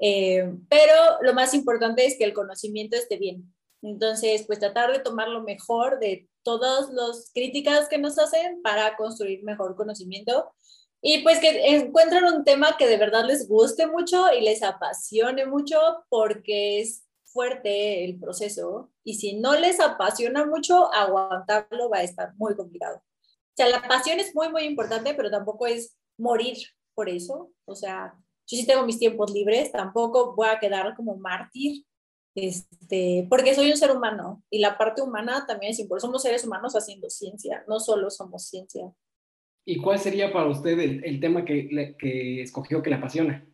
Eh, 0.00 0.52
pero 0.68 1.22
lo 1.22 1.32
más 1.32 1.54
importante 1.54 2.04
es 2.04 2.18
que 2.18 2.24
el 2.24 2.34
conocimiento 2.34 2.96
esté 2.96 3.16
bien. 3.16 3.54
Entonces, 3.80 4.44
pues 4.46 4.58
tratar 4.58 4.92
de 4.92 4.98
tomar 4.98 5.28
lo 5.28 5.42
mejor 5.42 5.98
de 6.00 6.28
todas 6.44 6.90
las 6.90 7.30
críticas 7.34 7.88
que 7.88 7.98
nos 7.98 8.18
hacen 8.18 8.62
para 8.62 8.96
construir 8.96 9.42
mejor 9.42 9.74
conocimiento 9.74 10.52
y 11.00 11.22
pues 11.22 11.38
que 11.38 11.76
encuentren 11.76 12.24
un 12.24 12.44
tema 12.44 12.76
que 12.78 12.86
de 12.86 12.96
verdad 12.96 13.24
les 13.24 13.48
guste 13.48 13.86
mucho 13.86 14.32
y 14.32 14.40
les 14.40 14.62
apasione 14.62 15.44
mucho 15.44 15.78
porque 16.08 16.80
es 16.80 17.04
fuerte 17.24 18.04
el 18.04 18.18
proceso 18.18 18.90
y 19.02 19.14
si 19.14 19.34
no 19.34 19.54
les 19.54 19.80
apasiona 19.80 20.46
mucho, 20.46 20.92
aguantarlo 20.94 21.90
va 21.90 21.98
a 21.98 22.04
estar 22.04 22.32
muy 22.36 22.56
complicado. 22.56 22.96
O 22.98 23.56
sea, 23.56 23.68
la 23.68 23.82
pasión 23.82 24.18
es 24.18 24.34
muy, 24.34 24.48
muy 24.48 24.62
importante, 24.62 25.14
pero 25.14 25.30
tampoco 25.30 25.66
es 25.66 25.96
morir 26.16 26.56
por 26.94 27.08
eso. 27.08 27.50
O 27.66 27.74
sea, 27.74 28.14
yo 28.46 28.56
sí 28.56 28.66
tengo 28.66 28.86
mis 28.86 28.98
tiempos 28.98 29.30
libres, 29.30 29.72
tampoco 29.72 30.34
voy 30.34 30.48
a 30.48 30.58
quedar 30.58 30.94
como 30.96 31.16
mártir, 31.16 31.84
este, 32.34 33.26
porque 33.30 33.54
soy 33.54 33.70
un 33.70 33.76
ser 33.76 33.92
humano 33.92 34.42
y 34.50 34.58
la 34.58 34.76
parte 34.76 35.02
humana 35.02 35.44
también 35.46 35.72
es 35.72 35.78
importante. 35.78 36.06
Somos 36.06 36.22
seres 36.22 36.44
humanos 36.44 36.74
haciendo 36.74 37.08
ciencia, 37.08 37.64
no 37.68 37.78
solo 37.78 38.10
somos 38.10 38.46
ciencia. 38.48 38.92
¿Y 39.64 39.80
cuál 39.80 39.98
sería 39.98 40.32
para 40.32 40.48
usted 40.48 40.78
el, 40.78 41.20
tema 41.20 41.44
que, 41.44 41.94
que, 41.98 42.42
escogió 42.42 42.82
que 42.82 42.90
le 42.90 42.96
apasiona? 42.96 43.46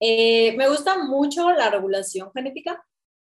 Eh, 0.00 0.56
me 0.56 0.68
gusta 0.68 1.04
mucho 1.04 1.50
la 1.52 1.70
regulación 1.70 2.32
genética 2.32 2.84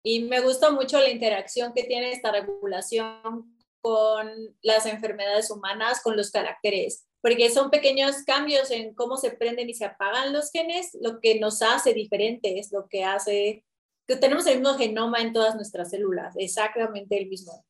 y 0.03 0.25
me 0.25 0.41
gusta 0.41 0.71
mucho 0.71 0.99
la 0.99 1.11
interacción 1.11 1.73
que 1.75 1.85
tiene 1.85 2.13
esta 2.13 2.33
regulación 2.33 3.59
con 3.81 4.31
las 4.63 4.87
enfermedades 4.87 5.51
humanas, 5.51 6.01
con 6.03 6.17
los 6.17 6.31
caracteres, 6.31 7.07
porque 7.21 7.51
son 7.51 7.71
pequeños 7.71 8.23
cambios 8.25 8.71
en 8.71 8.95
cómo 8.95 9.17
se 9.17 9.31
prenden 9.31 9.69
y 9.69 9.75
se 9.75 9.85
apagan 9.85 10.33
los 10.33 10.51
genes, 10.51 10.97
lo 11.01 11.21
que 11.21 11.39
nos 11.39 11.63
hace 11.63 11.93
diferentes, 11.93 12.73
lo 12.73 12.89
que 12.89 13.05
hace 13.05 13.65
que 14.09 14.17
tenemos 14.17 14.47
el 14.47 14.61
mismo 14.61 14.75
genoma 14.79 15.21
en 15.21 15.35
todas 15.35 15.55
nuestras 15.55 15.91
células, 15.91 16.35
exactamente 16.39 17.19
el 17.19 17.29
mismo. 17.29 17.65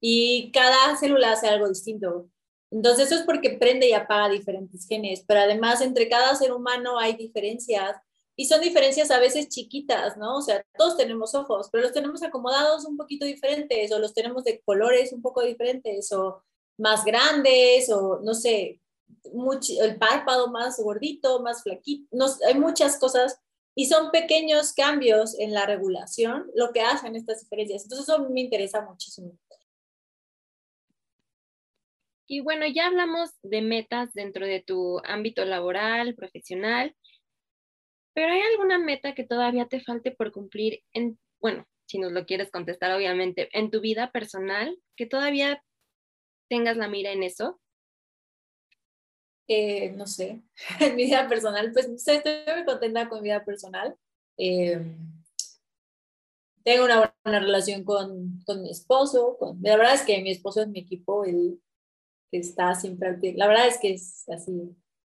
Y 0.00 0.50
cada 0.50 0.96
célula 0.96 1.32
hace 1.32 1.48
algo 1.48 1.68
distinto. 1.68 2.28
Entonces 2.70 3.06
eso 3.06 3.16
es 3.16 3.22
porque 3.26 3.50
prende 3.50 3.88
y 3.88 3.92
apaga 3.92 4.30
diferentes 4.30 4.88
genes, 4.88 5.22
pero 5.28 5.40
además 5.40 5.82
entre 5.82 6.08
cada 6.08 6.34
ser 6.34 6.52
humano 6.52 6.98
hay 6.98 7.14
diferencias 7.14 7.96
y 8.34 8.46
son 8.46 8.62
diferencias 8.62 9.10
a 9.10 9.20
veces 9.20 9.50
chiquitas, 9.50 10.16
¿no? 10.16 10.38
O 10.38 10.40
sea, 10.40 10.64
todos 10.78 10.96
tenemos 10.96 11.34
ojos, 11.34 11.68
pero 11.70 11.84
los 11.84 11.92
tenemos 11.92 12.22
acomodados 12.22 12.86
un 12.86 12.96
poquito 12.96 13.26
diferentes 13.26 13.92
o 13.92 13.98
los 13.98 14.14
tenemos 14.14 14.44
de 14.44 14.62
colores 14.62 15.12
un 15.12 15.20
poco 15.20 15.42
diferentes 15.42 16.10
o 16.12 16.42
más 16.78 17.04
grandes 17.04 17.90
o 17.90 18.20
no 18.22 18.32
sé, 18.32 18.80
mucho, 19.34 19.74
el 19.82 19.98
párpado 19.98 20.48
más 20.48 20.78
gordito, 20.78 21.42
más 21.42 21.62
flaquito, 21.62 22.08
hay 22.46 22.54
muchas 22.54 22.98
cosas 22.98 23.38
y 23.74 23.86
son 23.86 24.10
pequeños 24.10 24.74
cambios 24.74 25.38
en 25.38 25.52
la 25.52 25.66
regulación 25.66 26.50
lo 26.54 26.72
que 26.72 26.82
hacen 26.82 27.16
estas 27.16 27.40
diferencias. 27.40 27.84
Entonces 27.84 28.08
eso 28.08 28.28
me 28.28 28.40
interesa 28.40 28.82
muchísimo. 28.82 29.38
Y 32.26 32.40
bueno, 32.40 32.66
ya 32.66 32.86
hablamos 32.86 33.30
de 33.42 33.62
metas 33.62 34.12
dentro 34.14 34.46
de 34.46 34.62
tu 34.62 35.00
ámbito 35.04 35.44
laboral, 35.44 36.14
profesional, 36.14 36.94
pero 38.14 38.32
¿hay 38.32 38.40
alguna 38.40 38.78
meta 38.78 39.14
que 39.14 39.24
todavía 39.24 39.66
te 39.66 39.80
falte 39.80 40.12
por 40.12 40.32
cumplir 40.32 40.82
en, 40.92 41.18
bueno, 41.40 41.66
si 41.86 41.98
nos 41.98 42.12
lo 42.12 42.24
quieres 42.24 42.50
contestar 42.50 42.94
obviamente, 42.96 43.48
en 43.52 43.70
tu 43.70 43.80
vida 43.80 44.12
personal, 44.12 44.78
que 44.96 45.06
todavía 45.06 45.62
tengas 46.48 46.76
la 46.76 46.88
mira 46.88 47.12
en 47.12 47.22
eso? 47.22 47.60
Eh, 49.48 49.92
no 49.96 50.06
sé, 50.06 50.42
en 50.80 50.96
mi 50.96 51.04
vida 51.04 51.28
personal, 51.28 51.72
pues 51.72 51.88
estoy 51.88 52.32
muy 52.54 52.64
contenta 52.64 53.08
con 53.08 53.20
mi 53.20 53.28
vida 53.28 53.44
personal. 53.44 53.96
Eh, 54.38 54.80
tengo 56.64 56.84
una 56.84 57.12
buena 57.24 57.40
relación 57.40 57.84
con, 57.84 58.40
con 58.46 58.62
mi 58.62 58.70
esposo. 58.70 59.36
Con, 59.38 59.58
la 59.62 59.76
verdad 59.76 59.94
es 59.94 60.02
que 60.02 60.22
mi 60.22 60.30
esposo 60.30 60.62
es 60.62 60.68
mi 60.68 60.80
equipo, 60.80 61.24
él 61.24 61.60
está 62.30 62.74
siempre 62.74 63.18
La 63.34 63.46
verdad 63.46 63.68
es 63.68 63.78
que 63.78 63.92
es 63.94 64.28
así. 64.28 64.74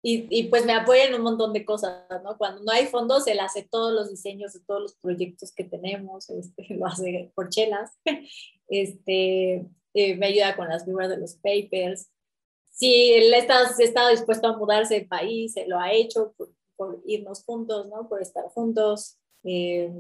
Y, 0.05 0.27
y, 0.31 0.45
pues 0.49 0.67
me 0.67 0.73
apoya 0.73 1.05
en 1.05 1.15
un 1.15 1.23
montón 1.23 1.53
de 1.53 1.65
cosas, 1.65 2.05
¿no? 2.25 2.37
Cuando 2.37 2.61
no 2.65 2.73
hay 2.73 2.87
fondos, 2.87 3.25
él 3.29 3.39
hace 3.39 3.63
todos 3.63 3.93
los 3.93 4.11
diseños 4.11 4.53
de 4.53 4.59
todos 4.61 4.83
los 4.83 4.95
proyectos 4.97 5.53
que 5.53 5.63
tenemos, 5.63 6.29
este, 6.29 6.67
lo 6.75 6.87
hace 6.87 7.31
por 7.37 7.51
chelas, 7.51 7.93
este, 8.69 9.65
eh, 9.95 10.17
me 10.17 10.27
ayuda 10.27 10.57
con 10.57 10.69
las 10.69 10.85
figuras 10.85 11.09
de 11.09 11.19
los 11.19 11.35
papers. 11.37 12.11
Si 12.73 13.13
él 13.13 13.33
está, 13.35 13.63
estado 13.79 14.11
dispuesto 14.11 14.49
a 14.49 14.57
mudarse 14.57 14.95
de 14.95 15.07
país, 15.07 15.53
se 15.53 15.67
lo 15.67 15.79
ha 15.79 15.93
hecho 15.93 16.35
por, 16.37 16.51
por, 16.77 17.03
irnos 17.07 17.45
juntos, 17.45 17.87
¿no? 17.89 18.09
Por 18.09 18.21
estar 18.21 18.45
juntos. 18.49 19.19
Eh, 19.45 19.93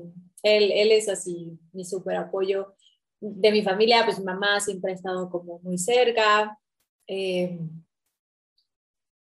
él, 0.42 0.72
él 0.72 0.92
es 0.92 1.08
así 1.08 1.58
mi 1.72 1.84
súper 1.84 2.16
apoyo. 2.16 2.74
De 3.20 3.52
mi 3.52 3.62
familia, 3.62 4.04
pues 4.04 4.18
mi 4.18 4.24
mamá 4.24 4.58
siempre 4.58 4.90
ha 4.90 4.94
estado 4.96 5.30
como 5.30 5.60
muy 5.60 5.78
cerca, 5.78 6.58
eh, 7.06 7.58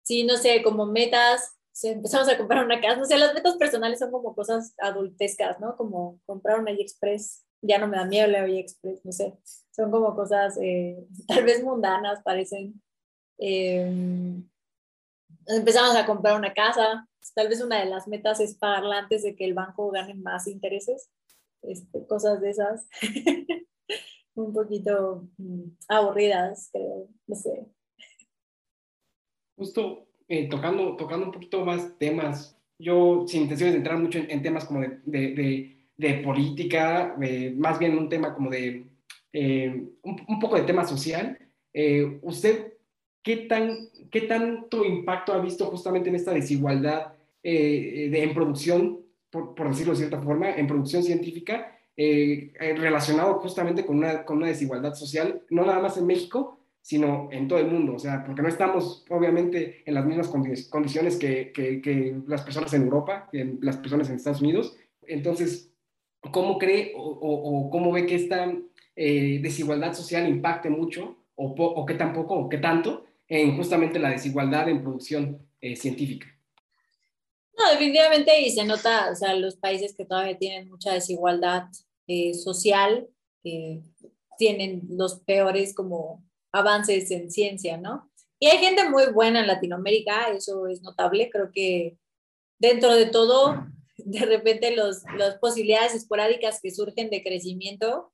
sí, 0.02 0.24
no 0.24 0.36
sé, 0.36 0.62
como 0.62 0.86
metas, 0.86 1.56
empezamos 1.82 2.28
a 2.28 2.36
comprar 2.36 2.64
una 2.64 2.80
casa, 2.80 2.96
no 2.96 3.04
sé, 3.04 3.16
las 3.16 3.34
metas 3.34 3.56
personales 3.56 3.98
son 3.98 4.10
como 4.10 4.34
cosas 4.34 4.74
adultescas, 4.78 5.60
¿no? 5.60 5.76
Como 5.76 6.20
comprar 6.26 6.60
un 6.60 6.68
AliExpress, 6.68 7.44
ya 7.62 7.78
no 7.78 7.88
me 7.88 7.96
da 7.96 8.04
miedo 8.04 8.26
el 8.26 8.34
AliExpress, 8.34 9.04
no 9.04 9.12
sé, 9.12 9.38
son 9.70 9.90
como 9.90 10.14
cosas 10.14 10.58
eh, 10.60 11.06
tal 11.26 11.44
vez 11.44 11.62
mundanas, 11.62 12.22
parecen. 12.22 12.80
Eh, 13.40 14.42
empezamos 15.46 15.96
a 15.96 16.06
comprar 16.06 16.38
una 16.38 16.52
casa, 16.52 17.08
tal 17.34 17.48
vez 17.48 17.62
una 17.62 17.80
de 17.80 17.86
las 17.86 18.06
metas 18.06 18.40
es 18.40 18.54
pagarla 18.54 18.98
antes 18.98 19.22
de 19.22 19.34
que 19.34 19.44
el 19.44 19.54
banco 19.54 19.90
gane 19.90 20.14
más 20.14 20.46
intereses, 20.46 21.10
este, 21.62 22.06
cosas 22.06 22.40
de 22.40 22.50
esas. 22.50 22.88
un 24.34 24.52
poquito 24.52 25.28
mm, 25.38 25.62
aburridas, 25.88 26.70
creo, 26.72 27.08
no 27.26 27.34
sé. 27.34 27.66
Justo 29.56 30.06
eh, 30.28 30.48
tocando, 30.48 30.96
tocando 30.96 31.26
un 31.26 31.32
poquito 31.32 31.64
más 31.64 31.98
temas, 31.98 32.56
yo 32.78 33.24
sin 33.26 33.42
intenciones 33.42 33.74
de 33.74 33.78
entrar 33.78 33.98
mucho 33.98 34.18
en, 34.18 34.42
temas 34.42 34.64
como 34.64 34.80
de, 34.80 35.00
de, 35.04 35.88
de, 35.96 36.14
política, 36.22 37.16
más 37.56 37.78
bien 37.78 37.98
un 37.98 38.08
tema 38.08 38.34
como 38.34 38.48
de, 38.48 38.86
eh, 39.32 39.88
un, 40.02 40.40
poco 40.40 40.56
de 40.56 40.62
tema 40.62 40.86
social, 40.86 41.38
eh, 41.74 42.20
¿usted 42.22 42.74
qué, 43.22 43.36
tan, 43.36 43.88
qué 44.10 44.22
tanto 44.22 44.84
impacto 44.84 45.32
ha 45.32 45.40
visto 45.40 45.66
justamente 45.66 46.08
en 46.08 46.16
esta 46.16 46.32
desigualdad 46.32 47.12
de, 47.42 48.22
en 48.22 48.34
producción, 48.34 49.00
por, 49.30 49.54
por 49.54 49.68
decirlo 49.70 49.92
de 49.92 49.98
cierta 49.98 50.20
forma, 50.20 50.50
en 50.50 50.66
producción 50.66 51.02
científica? 51.02 51.76
Eh, 52.02 52.54
eh, 52.58 52.74
relacionado 52.78 53.34
justamente 53.40 53.84
con 53.84 53.98
una, 53.98 54.24
con 54.24 54.38
una 54.38 54.46
desigualdad 54.46 54.94
social, 54.94 55.42
no 55.50 55.66
nada 55.66 55.80
más 55.80 55.98
en 55.98 56.06
México, 56.06 56.58
sino 56.80 57.28
en 57.30 57.46
todo 57.46 57.58
el 57.58 57.66
mundo, 57.66 57.94
o 57.96 57.98
sea, 57.98 58.24
porque 58.24 58.40
no 58.40 58.48
estamos 58.48 59.04
obviamente 59.10 59.82
en 59.84 59.92
las 59.92 60.06
mismas 60.06 60.28
condiciones 60.28 61.18
que, 61.18 61.52
que, 61.52 62.16
las 62.26 62.40
personas 62.40 62.72
en 62.72 62.84
Europa, 62.84 63.28
que 63.30 63.58
las 63.60 63.76
personas 63.76 64.08
en 64.08 64.16
Estados 64.16 64.40
Unidos. 64.40 64.78
Entonces, 65.02 65.74
cómo 66.32 66.58
cree 66.58 66.94
o, 66.96 67.68
cómo 67.70 67.92
ve 67.92 68.06
que 68.06 68.14
esta 68.14 68.50
eh, 68.96 69.40
desigualdad 69.42 69.92
social 69.92 70.26
impacte 70.26 70.70
mucho 70.70 71.18
o, 71.34 71.48
o 71.48 71.84
que 71.84 71.94
tampoco 71.96 72.34
o 72.34 72.48
que 72.48 72.56
tanto 72.56 73.04
en 73.30 73.56
justamente 73.56 73.98
la 73.98 74.10
desigualdad 74.10 74.68
en 74.68 74.82
producción 74.82 75.48
eh, 75.60 75.76
científica. 75.76 76.26
No, 77.56 77.70
definitivamente 77.70 78.40
y 78.40 78.50
se 78.50 78.64
nota, 78.64 79.10
o 79.10 79.14
sea, 79.14 79.34
los 79.34 79.56
países 79.56 79.94
que 79.94 80.04
todavía 80.04 80.36
tienen 80.36 80.68
mucha 80.68 80.92
desigualdad 80.92 81.64
eh, 82.06 82.34
social, 82.34 83.08
tienen 84.36 84.82
los 84.90 85.20
peores 85.20 85.74
como 85.74 86.24
avances 86.52 87.10
en 87.10 87.30
ciencia, 87.30 87.78
¿no? 87.78 88.10
Y 88.38 88.48
hay 88.48 88.58
gente 88.58 88.88
muy 88.88 89.12
buena 89.12 89.40
en 89.40 89.46
Latinoamérica, 89.46 90.30
eso 90.32 90.66
es 90.66 90.82
notable, 90.82 91.30
creo 91.30 91.50
que 91.52 91.96
dentro 92.58 92.94
de 92.94 93.06
todo, 93.06 93.66
de 93.96 94.26
repente 94.26 94.74
los, 94.74 95.02
las 95.16 95.36
posibilidades 95.38 95.94
esporádicas 95.94 96.60
que 96.60 96.70
surgen 96.70 97.10
de 97.10 97.22
crecimiento, 97.22 98.12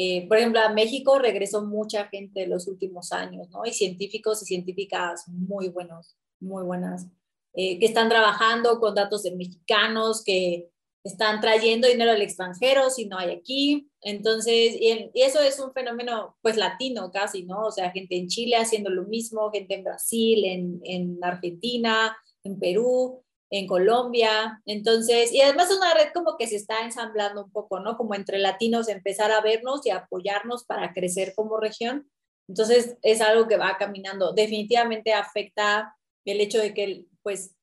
eh, 0.00 0.28
por 0.28 0.36
ejemplo, 0.36 0.60
a 0.60 0.68
México 0.68 1.18
regresó 1.18 1.64
mucha 1.64 2.06
gente 2.06 2.44
en 2.44 2.50
los 2.50 2.68
últimos 2.68 3.10
años, 3.10 3.48
¿no? 3.50 3.66
Y 3.66 3.72
científicos 3.72 4.40
y 4.44 4.46
científicas 4.46 5.24
muy 5.26 5.70
buenos, 5.70 6.16
muy 6.38 6.62
buenas, 6.62 7.08
eh, 7.54 7.80
que 7.80 7.86
están 7.86 8.08
trabajando 8.08 8.78
con 8.78 8.94
datos 8.94 9.24
de 9.24 9.34
mexicanos, 9.34 10.22
que 10.22 10.70
están 11.02 11.40
trayendo 11.40 11.88
dinero 11.88 12.12
al 12.12 12.22
extranjero 12.22 12.90
si 12.90 13.06
no 13.06 13.18
hay 13.18 13.32
aquí. 13.32 13.90
Entonces, 14.00 14.76
y, 14.80 15.10
eso 15.14 15.40
es 15.40 15.58
un 15.58 15.72
fenómeno 15.72 16.36
pues 16.42 16.56
latino 16.56 17.10
casi, 17.10 17.42
¿no? 17.42 17.66
O 17.66 17.72
sea, 17.72 17.90
gente 17.90 18.16
en 18.16 18.28
Chile 18.28 18.54
haciendo 18.54 18.90
lo 18.90 19.02
mismo, 19.02 19.50
gente 19.50 19.74
en 19.74 19.82
Brasil, 19.82 20.44
en, 20.44 20.80
en 20.84 21.18
Argentina, 21.24 22.16
en 22.44 22.56
Perú, 22.60 23.24
en 23.50 23.66
Colombia. 23.66 24.60
Entonces, 24.66 25.32
y 25.32 25.40
además 25.40 25.70
es 25.70 25.78
una 25.78 25.94
red 25.94 26.12
como 26.12 26.36
que 26.36 26.46
se 26.46 26.56
está 26.56 26.84
ensamblando 26.84 27.44
un 27.44 27.50
poco, 27.50 27.80
¿no? 27.80 27.96
Como 27.96 28.14
entre 28.14 28.38
latinos 28.38 28.88
empezar 28.88 29.30
a 29.32 29.40
vernos 29.40 29.84
y 29.86 29.90
apoyarnos 29.90 30.64
para 30.64 30.92
crecer 30.92 31.34
como 31.34 31.58
región. 31.58 32.10
Entonces, 32.48 32.96
es 33.02 33.20
algo 33.20 33.46
que 33.46 33.56
va 33.56 33.76
caminando. 33.78 34.32
Definitivamente 34.32 35.12
afecta 35.12 35.94
el 36.24 36.40
hecho 36.40 36.58
de 36.58 36.74
que, 36.74 37.06
pues, 37.22 37.54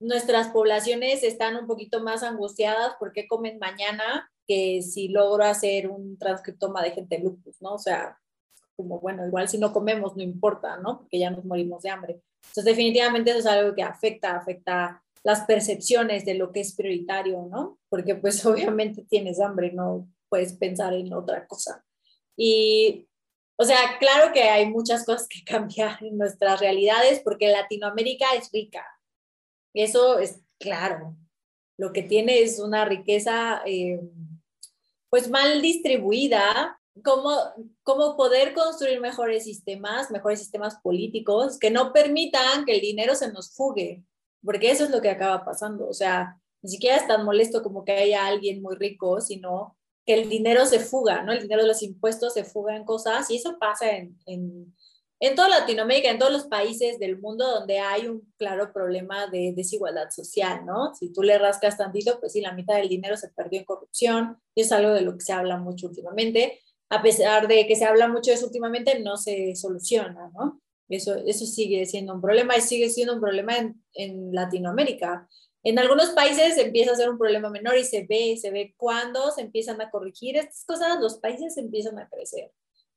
nuestras 0.00 0.48
poblaciones 0.48 1.22
están 1.22 1.56
un 1.56 1.66
poquito 1.66 2.02
más 2.02 2.22
angustiadas 2.22 2.94
porque 2.98 3.28
comen 3.28 3.58
mañana 3.58 4.30
que 4.46 4.82
si 4.82 5.08
logro 5.08 5.44
hacer 5.44 5.88
un 5.88 6.18
transcriptoma 6.18 6.82
de 6.82 6.90
gente 6.90 7.18
lupus, 7.20 7.60
¿no? 7.60 7.74
O 7.74 7.78
sea, 7.78 8.18
como 8.74 9.00
bueno, 9.00 9.26
igual 9.26 9.48
si 9.48 9.58
no 9.58 9.72
comemos 9.72 10.16
no 10.16 10.22
importa, 10.22 10.76
¿no? 10.78 10.98
Porque 10.98 11.18
ya 11.18 11.30
nos 11.30 11.44
morimos 11.44 11.82
de 11.82 11.90
hambre. 11.90 12.20
Entonces, 12.42 12.64
definitivamente 12.64 13.30
eso 13.30 13.40
es 13.40 13.46
algo 13.46 13.74
que 13.74 13.82
afecta, 13.82 14.36
afecta 14.36 15.01
las 15.24 15.42
percepciones 15.42 16.24
de 16.24 16.34
lo 16.34 16.52
que 16.52 16.60
es 16.60 16.74
prioritario, 16.74 17.46
¿no? 17.50 17.78
Porque 17.88 18.14
pues 18.14 18.44
obviamente 18.46 19.04
tienes 19.08 19.40
hambre, 19.40 19.72
no 19.72 20.08
puedes 20.28 20.54
pensar 20.54 20.94
en 20.94 21.12
otra 21.12 21.46
cosa. 21.46 21.84
Y, 22.36 23.08
o 23.58 23.64
sea, 23.64 23.98
claro 23.98 24.32
que 24.32 24.42
hay 24.42 24.66
muchas 24.66 25.04
cosas 25.04 25.28
que 25.28 25.44
cambiar 25.46 26.02
en 26.02 26.18
nuestras 26.18 26.60
realidades 26.60 27.20
porque 27.20 27.48
Latinoamérica 27.48 28.26
es 28.36 28.50
rica, 28.52 28.84
eso 29.74 30.18
es 30.18 30.40
claro. 30.58 31.16
Lo 31.78 31.92
que 31.92 32.02
tiene 32.02 32.40
es 32.40 32.58
una 32.58 32.84
riqueza 32.84 33.62
eh, 33.66 34.00
pues 35.10 35.28
mal 35.30 35.62
distribuida. 35.62 36.78
Cómo, 37.02 37.34
cómo 37.82 38.18
poder 38.18 38.52
construir 38.52 39.00
mejores 39.00 39.44
sistemas, 39.44 40.10
mejores 40.10 40.40
sistemas 40.40 40.76
políticos 40.82 41.58
que 41.58 41.70
no 41.70 41.90
permitan 41.90 42.66
que 42.66 42.74
el 42.74 42.82
dinero 42.82 43.14
se 43.14 43.32
nos 43.32 43.54
fugue, 43.54 44.04
porque 44.44 44.70
eso 44.70 44.84
es 44.84 44.90
lo 44.90 45.00
que 45.00 45.10
acaba 45.10 45.44
pasando. 45.44 45.88
O 45.88 45.94
sea, 45.94 46.38
ni 46.62 46.70
siquiera 46.70 46.96
es 46.96 47.06
tan 47.06 47.24
molesto 47.24 47.62
como 47.62 47.84
que 47.84 47.92
haya 47.92 48.26
alguien 48.26 48.62
muy 48.62 48.76
rico, 48.76 49.20
sino 49.20 49.76
que 50.06 50.14
el 50.14 50.28
dinero 50.28 50.66
se 50.66 50.80
fuga, 50.80 51.22
¿no? 51.22 51.32
El 51.32 51.42
dinero 51.42 51.62
de 51.62 51.68
los 51.68 51.82
impuestos 51.82 52.34
se 52.34 52.44
fuga 52.44 52.76
en 52.76 52.84
cosas 52.84 53.30
y 53.30 53.36
eso 53.36 53.56
pasa 53.58 53.90
en, 53.90 54.18
en, 54.26 54.74
en 55.20 55.36
toda 55.36 55.48
Latinoamérica, 55.48 56.10
en 56.10 56.18
todos 56.18 56.32
los 56.32 56.46
países 56.46 56.98
del 56.98 57.20
mundo 57.20 57.48
donde 57.48 57.78
hay 57.78 58.08
un 58.08 58.32
claro 58.36 58.72
problema 58.72 59.28
de 59.28 59.52
desigualdad 59.54 60.10
social, 60.10 60.66
¿no? 60.66 60.94
Si 60.96 61.12
tú 61.12 61.22
le 61.22 61.38
rascas 61.38 61.78
tantito, 61.78 62.18
pues 62.18 62.32
sí, 62.32 62.40
la 62.40 62.52
mitad 62.52 62.74
del 62.74 62.88
dinero 62.88 63.16
se 63.16 63.28
perdió 63.28 63.60
en 63.60 63.64
corrupción, 63.64 64.38
y 64.56 64.62
es 64.62 64.72
algo 64.72 64.90
de 64.90 65.02
lo 65.02 65.14
que 65.14 65.24
se 65.24 65.32
habla 65.32 65.58
mucho 65.58 65.86
últimamente. 65.86 66.60
A 66.90 67.02
pesar 67.02 67.46
de 67.46 67.68
que 67.68 67.76
se 67.76 67.84
habla 67.84 68.08
mucho 68.08 68.32
de 68.32 68.36
eso 68.36 68.46
últimamente, 68.46 68.98
no 68.98 69.16
se 69.16 69.54
soluciona, 69.54 70.32
¿no? 70.34 70.60
Eso, 70.92 71.16
eso 71.26 71.46
sigue 71.46 71.84
siendo 71.86 72.14
un 72.14 72.20
problema 72.20 72.56
y 72.56 72.60
sigue 72.60 72.90
siendo 72.90 73.14
un 73.14 73.20
problema 73.20 73.56
en, 73.56 73.82
en 73.94 74.32
Latinoamérica. 74.32 75.28
En 75.64 75.78
algunos 75.78 76.10
países 76.10 76.58
empieza 76.58 76.92
a 76.92 76.96
ser 76.96 77.08
un 77.08 77.18
problema 77.18 77.48
menor 77.48 77.76
y 77.78 77.84
se 77.84 78.04
ve, 78.06 78.36
se 78.36 78.50
ve 78.50 78.74
cuando 78.76 79.30
se 79.30 79.42
empiezan 79.42 79.80
a 79.80 79.90
corregir 79.90 80.36
estas 80.36 80.64
cosas, 80.64 81.00
los 81.00 81.18
países 81.18 81.56
empiezan 81.56 81.98
a 81.98 82.08
crecer. 82.08 82.50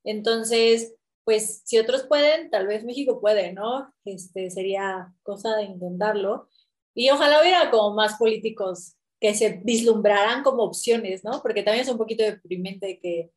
Entonces, 0.03 0.95
pues 1.23 1.61
si 1.65 1.77
otros 1.77 2.03
pueden, 2.03 2.49
tal 2.49 2.67
vez 2.67 2.83
México 2.83 3.19
puede, 3.19 3.53
¿no? 3.53 3.93
Este, 4.05 4.49
sería 4.49 5.13
cosa 5.23 5.55
de 5.55 5.63
intentarlo. 5.63 6.49
Y 6.93 7.09
ojalá 7.09 7.41
hubiera 7.41 7.71
como 7.71 7.95
más 7.95 8.15
políticos 8.17 8.95
que 9.19 9.33
se 9.33 9.61
vislumbraran 9.63 10.43
como 10.43 10.63
opciones, 10.63 11.23
¿no? 11.23 11.41
Porque 11.41 11.63
también 11.63 11.83
es 11.83 11.91
un 11.91 11.97
poquito 11.97 12.23
deprimente 12.23 12.99
que, 12.99 13.31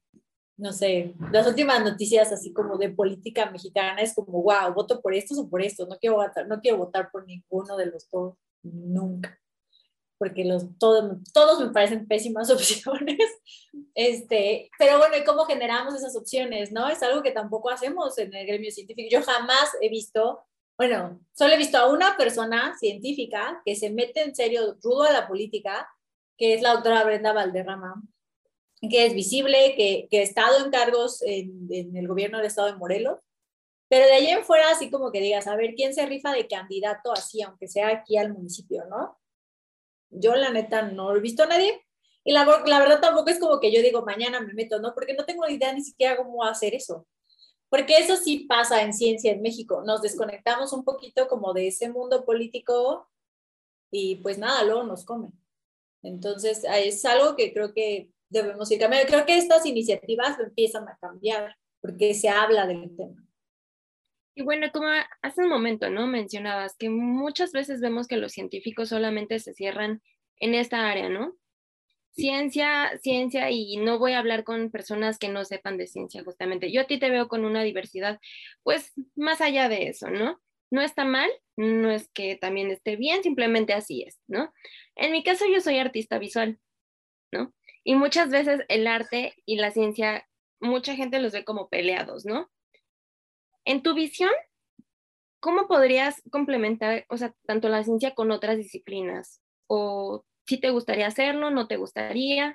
no 0.59 0.73
sé, 0.73 1.15
las 1.33 1.47
últimas 1.47 1.83
noticias 1.83 2.31
así 2.33 2.53
como 2.53 2.77
de 2.77 2.91
política 2.91 3.51
mexicana 3.51 4.03
es 4.03 4.15
como, 4.15 4.43
wow, 4.43 4.75
voto 4.75 5.01
por 5.01 5.15
estos 5.15 5.39
o 5.39 5.49
por 5.49 5.63
estos, 5.63 5.89
no 5.89 5.97
quiero 5.99 6.17
votar, 6.17 6.47
no 6.47 6.61
quiero 6.61 6.79
votar 6.79 7.11
por 7.11 7.27
ninguno 7.27 7.77
de 7.77 7.87
los 7.87 8.11
dos, 8.11 8.35
nunca 8.63 9.39
porque 10.19 10.45
los, 10.45 10.67
todos, 10.79 11.17
todos 11.33 11.61
me 11.61 11.73
parecen 11.73 12.07
pésimas 12.07 12.51
opciones. 12.51 13.19
Este, 13.95 14.71
pero 14.79 14.99
bueno, 14.99 15.17
¿y 15.17 15.25
cómo 15.25 15.45
generamos 15.45 15.95
esas 15.95 16.17
opciones? 16.17 16.73
¿no? 16.73 16.89
Es 16.89 17.03
algo 17.03 17.23
que 17.23 17.31
tampoco 17.31 17.71
hacemos 17.71 18.19
en 18.19 18.35
el 18.35 18.47
gremio 18.47 18.71
científico. 18.71 19.09
Yo 19.11 19.23
jamás 19.23 19.71
he 19.81 19.89
visto, 19.89 20.45
bueno, 20.77 21.21
solo 21.33 21.55
he 21.55 21.59
visto 21.59 21.79
a 21.79 21.91
una 21.91 22.17
persona 22.17 22.77
científica 22.79 23.63
que 23.65 23.77
se 23.77 23.91
mete 23.91 24.23
en 24.23 24.35
serio 24.35 24.77
rudo 24.83 25.05
a 25.05 25.13
la 25.13 25.29
política, 25.29 25.89
que 26.37 26.55
es 26.55 26.63
la 26.63 26.73
doctora 26.73 27.05
Brenda 27.05 27.33
Valderrama, 27.33 28.03
que 28.81 29.07
es 29.07 29.15
visible, 29.15 29.75
que, 29.77 30.07
que 30.11 30.21
ha 30.21 30.23
estado 30.23 30.65
en 30.65 30.71
cargos 30.71 31.23
en, 31.23 31.67
en 31.71 31.97
el 31.97 32.07
gobierno 32.07 32.39
del 32.39 32.47
estado 32.47 32.69
de 32.69 32.79
Morelos, 32.79 33.19
pero 33.89 34.05
de 34.07 34.13
allí 34.13 34.29
en 34.29 34.45
fuera, 34.45 34.71
así 34.71 34.91
como 34.91 35.11
que 35.11 35.21
digas, 35.21 35.47
a 35.47 35.57
ver, 35.57 35.75
¿quién 35.75 35.95
se 35.95 36.05
rifa 36.07 36.33
de 36.33 36.47
candidato 36.47 37.11
así, 37.13 37.43
aunque 37.43 37.69
sea 37.69 37.89
aquí 37.89 38.19
al 38.19 38.35
municipio, 38.35 38.85
no? 38.87 39.19
Yo 40.11 40.35
la 40.37 40.51
neta 40.51 40.83
no 40.83 41.15
he 41.15 41.21
visto 41.21 41.43
a 41.43 41.47
nadie. 41.47 41.85
Y 42.23 42.33
la, 42.33 42.45
la 42.67 42.79
verdad 42.81 43.01
tampoco 43.01 43.31
es 43.31 43.41
como 43.41 43.59
que 43.61 43.73
yo 43.73 43.81
digo, 43.81 44.03
mañana 44.03 44.41
me 44.41 44.53
meto, 44.53 44.79
¿no? 44.79 44.95
Porque 44.95 45.15
no 45.15 45.25
tengo 45.25 45.49
idea 45.49 45.73
ni 45.73 45.83
siquiera 45.83 46.17
cómo 46.17 46.45
hacer 46.45 46.75
eso. 46.75 47.07
Porque 47.71 47.97
eso 47.99 48.17
sí 48.17 48.41
pasa 48.41 48.83
en 48.83 48.93
ciencia 48.93 49.33
en 49.33 49.41
México. 49.41 49.83
Nos 49.85 50.03
desconectamos 50.03 50.73
un 50.73 50.85
poquito 50.85 51.27
como 51.29 51.55
de 51.55 51.69
ese 51.69 51.91
mundo 51.91 52.25
político 52.25 53.09
y 53.91 54.17
pues 54.17 54.39
nada, 54.39 54.65
luego 54.65 54.83
nos 54.85 55.05
comen. 55.05 55.33
Entonces, 56.03 56.65
es 56.65 57.05
algo 57.07 57.37
que 57.37 57.53
creo 57.53 57.73
que 57.73 58.11
debemos 58.29 58.71
ir 58.71 58.79
cambiando. 58.79 59.09
Creo 59.09 59.27
que 59.27 59.39
estas 59.39 59.67
iniciativas 59.67 60.39
empiezan 60.39 60.89
a 60.89 60.97
cambiar 61.01 61.57
porque 61.81 62.15
se 62.15 62.29
habla 62.29 62.67
del 62.67 62.95
tema. 62.97 63.25
Y 64.35 64.43
bueno, 64.43 64.69
como 64.73 64.87
hace 65.23 65.43
un 65.43 65.49
momento, 65.49 65.91
¿no? 65.91 66.07
Mencionabas 66.07 66.77
que 66.77 66.91
muchas 66.91 67.51
veces 67.53 67.81
vemos 67.81 68.07
que 68.07 68.17
los 68.17 68.33
científicos 68.33 68.91
solamente 68.91 69.41
se 69.41 69.53
cierran 69.53 70.01
en 70.39 70.55
esta 70.55 70.89
área, 70.89 71.09
¿no? 71.09 71.37
Ciencia, 72.13 72.97
ciencia, 73.03 73.51
y 73.51 73.77
no 73.79 73.99
voy 73.99 74.13
a 74.13 74.21
hablar 74.21 74.45
con 74.45 74.71
personas 74.71 75.19
que 75.19 75.29
no 75.29 75.45
sepan 75.45 75.77
de 75.77 75.89
ciencia, 75.89 76.23
justamente. 76.23 76.71
Yo 76.71 76.83
a 76.83 76.87
ti 76.87 76.99
te 76.99 77.11
veo 77.11 77.27
con 77.27 77.45
una 77.45 77.63
diversidad, 77.63 78.21
pues 78.63 78.93
más 79.17 79.41
allá 79.41 79.69
de 79.69 79.89
eso, 79.89 80.09
¿no? 80.09 80.41
No 80.71 80.83
está 80.83 81.05
mal, 81.05 81.31
no 81.57 81.91
es 81.91 82.09
que 82.11 82.37
también 82.37 82.71
esté 82.71 82.95
bien, 82.95 83.23
simplemente 83.23 83.73
así 83.73 84.03
es, 84.03 84.21
¿no? 84.29 84.53
En 84.95 85.11
mi 85.11 85.25
caso, 85.25 85.47
yo 85.53 85.61
soy 85.61 85.79
artista 85.79 86.19
visual, 86.19 86.61
¿no? 87.33 87.53
Y 87.89 87.95
muchas 87.95 88.29
veces 88.29 88.61
el 88.69 88.87
arte 88.87 89.33
y 89.47 89.57
la 89.57 89.71
ciencia, 89.71 90.29
mucha 90.61 90.95
gente 90.95 91.21
los 91.21 91.33
ve 91.33 91.47
como 91.47 91.71
peleados, 91.71 92.27
¿no? 92.27 92.51
En 93.65 93.83
tu 93.83 93.95
visión, 93.95 94.31
¿cómo 95.41 95.67
podrías 95.69 96.21
complementar, 96.31 97.07
o 97.09 97.17
sea, 97.17 97.35
tanto 97.47 97.71
la 97.71 97.83
ciencia 97.85 98.15
con 98.15 98.31
otras 98.31 98.59
disciplinas? 98.59 99.41
¿O 99.69 100.23
si 100.47 100.61
te 100.61 100.69
gustaría 100.69 101.07
hacerlo, 101.07 101.51
no 101.51 101.67
te 101.67 101.79
gustaría? 101.79 102.55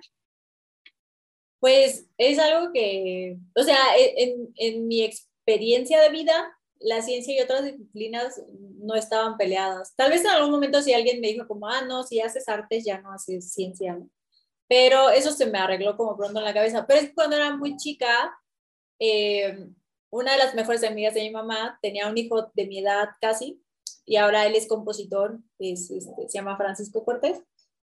Pues 1.60 2.08
es 2.20 2.38
algo 2.38 2.72
que, 2.72 3.40
o 3.56 3.64
sea, 3.64 3.80
en, 3.98 4.54
en 4.54 4.88
mi 4.88 5.02
experiencia 5.02 6.00
de 6.00 6.12
vida, 6.12 6.56
la 6.80 7.02
ciencia 7.02 7.36
y 7.36 7.42
otras 7.42 7.66
disciplinas 7.66 8.40
no 8.78 8.94
estaban 8.94 9.38
peleadas. 9.38 9.96
Tal 9.96 10.12
vez 10.12 10.22
en 10.22 10.28
algún 10.30 10.52
momento 10.52 10.84
si 10.84 10.94
alguien 10.94 11.22
me 11.22 11.30
dijo 11.30 11.48
como, 11.48 11.68
ah, 11.68 11.82
no, 11.82 12.04
si 12.04 12.22
haces 12.22 12.48
artes 12.48 12.86
ya 12.86 13.02
no 13.02 13.12
haces 13.12 13.52
ciencia, 13.52 13.98
Pero 14.68 15.10
eso 15.10 15.32
se 15.32 15.46
me 15.46 15.60
arregló 15.60 15.98
como 15.98 16.18
pronto 16.18 16.40
en 16.40 16.46
la 16.46 16.54
cabeza. 16.54 16.86
Pero 16.88 17.02
es 17.02 17.12
cuando 17.14 17.36
era 17.36 17.56
muy 17.56 17.78
chica, 17.78 18.34
eh, 19.00 19.68
una 20.10 20.34
de 20.34 20.38
las 20.38 20.54
mejores 20.54 20.84
amigas 20.84 21.14
de 21.14 21.22
mi 21.22 21.32
mamá 21.32 21.80
tenía 21.82 22.08
un 22.08 22.18
hijo 22.18 22.52
de 22.54 22.68
mi 22.68 22.80
edad 22.80 23.10
casi, 23.20 23.64
y 24.06 24.18
ahora 24.18 24.46
él 24.46 24.56
es 24.56 24.68
compositor, 24.68 25.40
es, 25.60 25.90
este, 25.90 26.30
se 26.30 26.38
llama 26.38 26.58
Francisco 26.58 27.04
Cortés, 27.04 27.42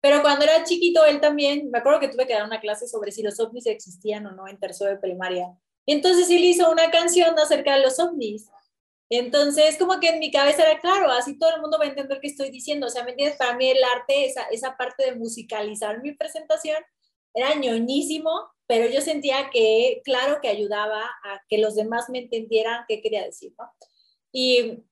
Pero 0.00 0.22
cuando 0.22 0.44
era 0.44 0.64
chiquito, 0.64 1.04
él 1.04 1.20
también, 1.20 1.70
me 1.70 1.78
acuerdo 1.78 2.00
que 2.00 2.08
tuve 2.08 2.26
que 2.26 2.32
dar 2.32 2.44
una 2.44 2.60
clase 2.60 2.86
sobre 2.86 3.10
si 3.10 3.22
los 3.22 3.40
ovnis 3.40 3.66
existían 3.66 4.26
o 4.26 4.32
no 4.32 4.46
en 4.46 4.58
tercero 4.58 4.90
de 4.90 4.96
primaria. 4.96 5.56
Y 5.86 5.92
entonces 5.92 6.30
él 6.30 6.44
hizo 6.44 6.70
una 6.70 6.90
canción 6.90 7.36
acerca 7.38 7.74
de 7.74 7.82
los 7.82 7.98
ovnis. 7.98 8.48
Entonces, 9.10 9.78
como 9.78 10.00
que 10.00 10.08
en 10.08 10.18
mi 10.18 10.30
cabeza 10.30 10.62
era 10.62 10.80
claro, 10.80 11.10
así 11.10 11.38
todo 11.38 11.54
el 11.54 11.60
mundo 11.62 11.78
va 11.78 11.84
a 11.84 11.88
entender 11.88 12.20
qué 12.20 12.28
estoy 12.28 12.50
diciendo. 12.50 12.86
O 12.86 12.90
sea, 12.90 13.04
¿me 13.04 13.10
entiendes? 13.12 13.38
Para 13.38 13.56
mí 13.56 13.68
el 13.70 13.82
arte, 13.82 14.26
esa, 14.26 14.42
esa 14.44 14.76
parte 14.76 15.04
de 15.04 15.14
musicalizar 15.16 16.02
mi 16.02 16.12
presentación, 16.12 16.76
era 17.34 17.54
ñoñísimo, 17.54 18.30
pero 18.66 18.90
yo 18.90 19.00
sentía 19.00 19.50
que, 19.50 20.02
claro, 20.04 20.40
que 20.42 20.48
ayudaba 20.48 21.02
a 21.02 21.40
que 21.48 21.58
los 21.58 21.74
demás 21.74 22.08
me 22.10 22.20
entendieran 22.20 22.84
qué 22.88 23.00
quería 23.00 23.24
decir. 23.24 23.54
Y 24.32 24.84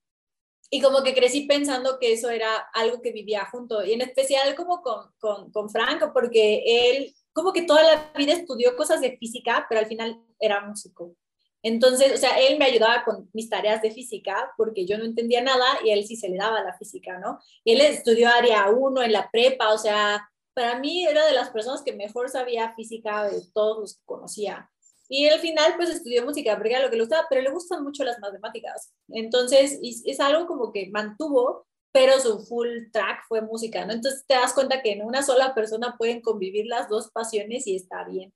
y 0.69 0.81
como 0.81 1.01
que 1.01 1.13
crecí 1.13 1.45
pensando 1.45 1.97
que 1.99 2.13
eso 2.13 2.29
era 2.29 2.57
algo 2.73 3.01
que 3.01 3.11
vivía 3.11 3.45
junto, 3.45 3.83
y 3.83 3.93
en 3.93 4.01
especial 4.01 4.53
como 4.55 4.81
con, 4.81 5.11
con, 5.19 5.51
con, 5.51 5.69
Franco, 5.69 6.11
porque 6.13 6.63
él 6.65 7.15
como 7.31 7.53
que 7.53 7.61
toda 7.61 7.83
la 7.83 8.11
vida 8.17 8.33
estudió 8.33 8.75
cosas 8.75 8.99
de 8.99 9.17
física, 9.17 9.65
pero 9.69 9.79
al 9.79 9.87
final 9.87 10.21
era 10.39 10.65
músico. 10.65 11.15
Entonces, 11.63 12.13
o 12.13 12.17
sea, 12.17 12.39
él 12.39 12.57
me 12.59 12.65
ayudaba 12.65 13.03
con 13.03 13.29
mis 13.33 13.49
tareas 13.49 13.81
de 13.81 13.91
física 13.91 14.51
porque 14.57 14.85
yo 14.85 14.97
no 14.97 15.05
entendía 15.05 15.41
nada 15.41 15.65
y 15.83 15.91
él 15.91 16.05
sí 16.05 16.15
se 16.15 16.29
le 16.29 16.37
daba 16.37 16.63
la 16.63 16.77
física, 16.77 17.17
¿no? 17.19 17.39
Y 17.63 17.73
él 17.73 17.81
estudió 17.81 18.29
área 18.29 18.69
1 18.69 19.01
en 19.01 19.11
la 19.11 19.29
prepa, 19.31 19.73
o 19.73 19.77
sea, 19.77 20.29
para 20.53 20.79
mí 20.79 21.05
era 21.05 21.25
de 21.25 21.33
las 21.33 21.49
personas 21.49 21.83
que 21.83 21.93
mejor 21.93 22.29
sabía 22.29 22.73
física 22.75 23.25
de 23.25 23.41
todos 23.53 23.79
los 23.79 23.95
que 23.95 24.05
conocía. 24.05 24.69
Y 25.09 25.27
al 25.27 25.39
final, 25.39 25.73
pues 25.77 25.89
estudió 25.89 26.25
música 26.25 26.55
porque 26.55 26.71
era 26.71 26.81
lo 26.81 26.89
que 26.89 26.97
le 26.97 27.03
gustaba, 27.03 27.27
pero 27.29 27.41
le 27.41 27.51
gustan 27.51 27.83
mucho 27.83 28.03
las 28.03 28.19
matemáticas. 28.19 28.91
Entonces, 29.09 29.79
es 29.81 30.19
algo 30.19 30.47
como 30.47 30.71
que 30.71 30.89
mantuvo, 30.89 31.65
pero 31.91 32.19
su 32.19 32.39
full 32.39 32.91
track 32.91 33.25
fue 33.27 33.41
música, 33.41 33.85
¿no? 33.85 33.93
Entonces 33.93 34.25
te 34.27 34.35
das 34.35 34.53
cuenta 34.53 34.81
que 34.81 34.91
en 34.91 35.03
una 35.03 35.23
sola 35.23 35.55
persona 35.55 35.95
pueden 35.97 36.21
convivir 36.21 36.65
las 36.67 36.89
dos 36.89 37.09
pasiones 37.11 37.65
y 37.67 37.75
está 37.75 38.03
bien. 38.03 38.33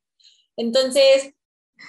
Entonces, 0.55 1.33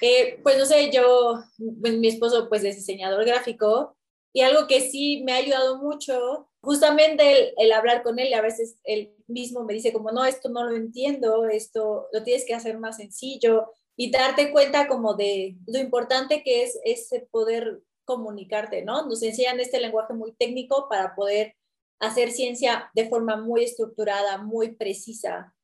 eh, 0.01 0.41
pues 0.43 0.59
no 0.59 0.67
sé, 0.67 0.91
yo, 0.91 1.43
pues, 1.81 1.95
mi 1.99 2.09
esposo 2.09 2.49
pues 2.49 2.65
es 2.65 2.77
diseñador 2.77 3.25
gráfico 3.25 3.97
y 4.33 4.41
algo 4.41 4.67
que 4.67 4.81
sí 4.81 5.23
me 5.25 5.33
ha 5.33 5.37
ayudado 5.37 5.79
mucho, 5.79 6.49
justamente 6.63 7.55
el, 7.63 7.73
hablar 7.73 8.03
con 8.03 8.19
él 8.19 8.29
y 8.29 8.35
a 8.35 8.41
veces 8.41 8.79
él 8.85 9.15
mismo 9.27 9.65
me 9.65 9.75
dice 9.75 9.93
como, 9.93 10.11
no, 10.11 10.25
esto 10.25 10.49
no 10.49 10.65
lo 10.65 10.75
entiendo, 10.75 11.47
esto 11.47 12.09
lo 12.13 12.23
tienes 12.23 12.45
que 12.47 12.55
hacer 12.55 12.79
más 12.79 12.97
sencillo 12.97 13.73
y 13.97 14.11
darte 14.11 14.53
cuenta 14.53 14.89
como 14.89 15.15
de 15.15 15.57
lo 15.67 15.79
importante 15.79 16.43
que 16.43 16.63
es 16.63 16.81
ese 16.85 17.29
poder 17.31 17.83
comunicarte, 18.05 18.83
¿no? 18.83 19.07
Nos 19.07 19.23
enseñan 19.23 19.61
este 19.61 19.81
lenguaje 19.81 20.15
muy 20.15 20.33
técnico 20.33 20.89
para 20.89 21.15
poder 21.15 21.55
hacer 22.01 22.33
ciencia 22.33 22.91
de 22.95 23.09
forma 23.09 23.37
muy 23.37 23.65
estructurada, 23.65 24.39
muy 24.39 24.75
precisa, 24.75 25.55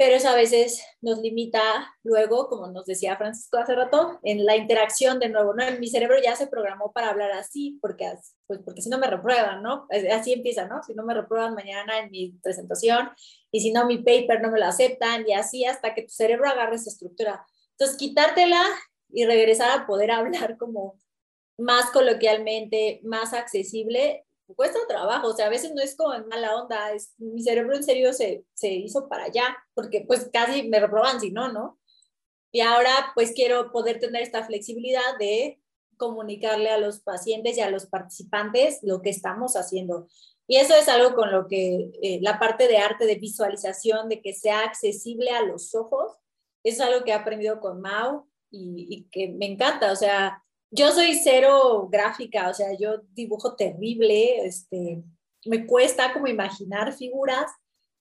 pero 0.00 0.14
eso 0.14 0.30
a 0.30 0.34
veces 0.34 0.82
nos 1.02 1.18
limita 1.18 1.60
luego, 2.04 2.48
como 2.48 2.68
nos 2.68 2.86
decía 2.86 3.18
Francisco 3.18 3.58
hace 3.58 3.74
rato, 3.74 4.18
en 4.22 4.46
la 4.46 4.56
interacción 4.56 5.18
de 5.18 5.28
nuevo, 5.28 5.52
¿no? 5.52 5.62
Mi 5.78 5.88
cerebro 5.88 6.16
ya 6.24 6.34
se 6.36 6.46
programó 6.46 6.90
para 6.90 7.10
hablar 7.10 7.32
así, 7.32 7.78
porque, 7.82 8.10
pues 8.46 8.60
porque 8.64 8.80
si 8.80 8.88
no 8.88 8.96
me 8.96 9.08
reprueban, 9.08 9.62
¿no? 9.62 9.86
Así 10.10 10.32
empieza, 10.32 10.66
¿no? 10.66 10.82
Si 10.82 10.94
no 10.94 11.04
me 11.04 11.12
reprueban 11.12 11.54
mañana 11.54 11.98
en 11.98 12.10
mi 12.10 12.30
presentación 12.42 13.10
y 13.52 13.60
si 13.60 13.72
no 13.72 13.84
mi 13.84 13.98
paper 13.98 14.40
no 14.40 14.50
me 14.50 14.58
lo 14.58 14.64
aceptan 14.64 15.28
y 15.28 15.34
así 15.34 15.66
hasta 15.66 15.92
que 15.92 16.04
tu 16.04 16.14
cerebro 16.14 16.48
agarre 16.48 16.76
esa 16.76 16.88
estructura. 16.88 17.44
Entonces, 17.72 17.98
quitártela 17.98 18.64
y 19.10 19.26
regresar 19.26 19.80
a 19.80 19.86
poder 19.86 20.10
hablar 20.12 20.56
como 20.56 20.98
más 21.58 21.90
coloquialmente, 21.90 23.00
más 23.04 23.34
accesible, 23.34 24.24
cuesta 24.54 24.78
trabajo, 24.88 25.28
o 25.28 25.32
sea, 25.34 25.46
a 25.46 25.50
veces 25.50 25.72
no 25.74 25.82
es 25.82 25.96
como 25.96 26.14
en 26.14 26.26
mala 26.28 26.56
onda, 26.56 26.92
es, 26.92 27.14
mi 27.18 27.42
cerebro 27.42 27.76
en 27.76 27.82
serio 27.82 28.12
se, 28.12 28.44
se 28.54 28.72
hizo 28.72 29.08
para 29.08 29.24
allá, 29.24 29.56
porque 29.74 30.04
pues 30.06 30.28
casi 30.32 30.68
me 30.68 30.80
reproban 30.80 31.20
si 31.20 31.30
no, 31.30 31.52
¿no? 31.52 31.78
Y 32.52 32.60
ahora 32.60 33.12
pues 33.14 33.32
quiero 33.32 33.70
poder 33.72 34.00
tener 34.00 34.22
esta 34.22 34.44
flexibilidad 34.44 35.18
de 35.18 35.60
comunicarle 35.96 36.70
a 36.70 36.78
los 36.78 37.00
pacientes 37.00 37.56
y 37.56 37.60
a 37.60 37.70
los 37.70 37.86
participantes 37.86 38.80
lo 38.82 39.02
que 39.02 39.10
estamos 39.10 39.54
haciendo. 39.54 40.08
Y 40.48 40.56
eso 40.56 40.74
es 40.74 40.88
algo 40.88 41.14
con 41.14 41.30
lo 41.30 41.46
que 41.46 41.90
eh, 42.02 42.18
la 42.22 42.40
parte 42.40 42.66
de 42.66 42.78
arte 42.78 43.06
de 43.06 43.14
visualización, 43.16 44.08
de 44.08 44.20
que 44.20 44.32
sea 44.32 44.64
accesible 44.64 45.30
a 45.30 45.44
los 45.44 45.74
ojos, 45.74 46.16
es 46.64 46.80
algo 46.80 47.04
que 47.04 47.12
he 47.12 47.14
aprendido 47.14 47.60
con 47.60 47.80
Mau 47.80 48.26
y, 48.50 48.86
y 48.90 49.04
que 49.10 49.28
me 49.28 49.46
encanta. 49.46 49.92
O 49.92 49.96
sea, 49.96 50.42
yo 50.70 50.92
soy 50.92 51.14
cero 51.14 51.88
gráfica, 51.90 52.48
o 52.48 52.54
sea, 52.54 52.68
yo 52.78 53.02
dibujo 53.12 53.56
terrible, 53.56 54.46
este, 54.46 55.02
me 55.44 55.66
cuesta 55.66 56.12
como 56.12 56.28
imaginar 56.28 56.92
figuras 56.92 57.50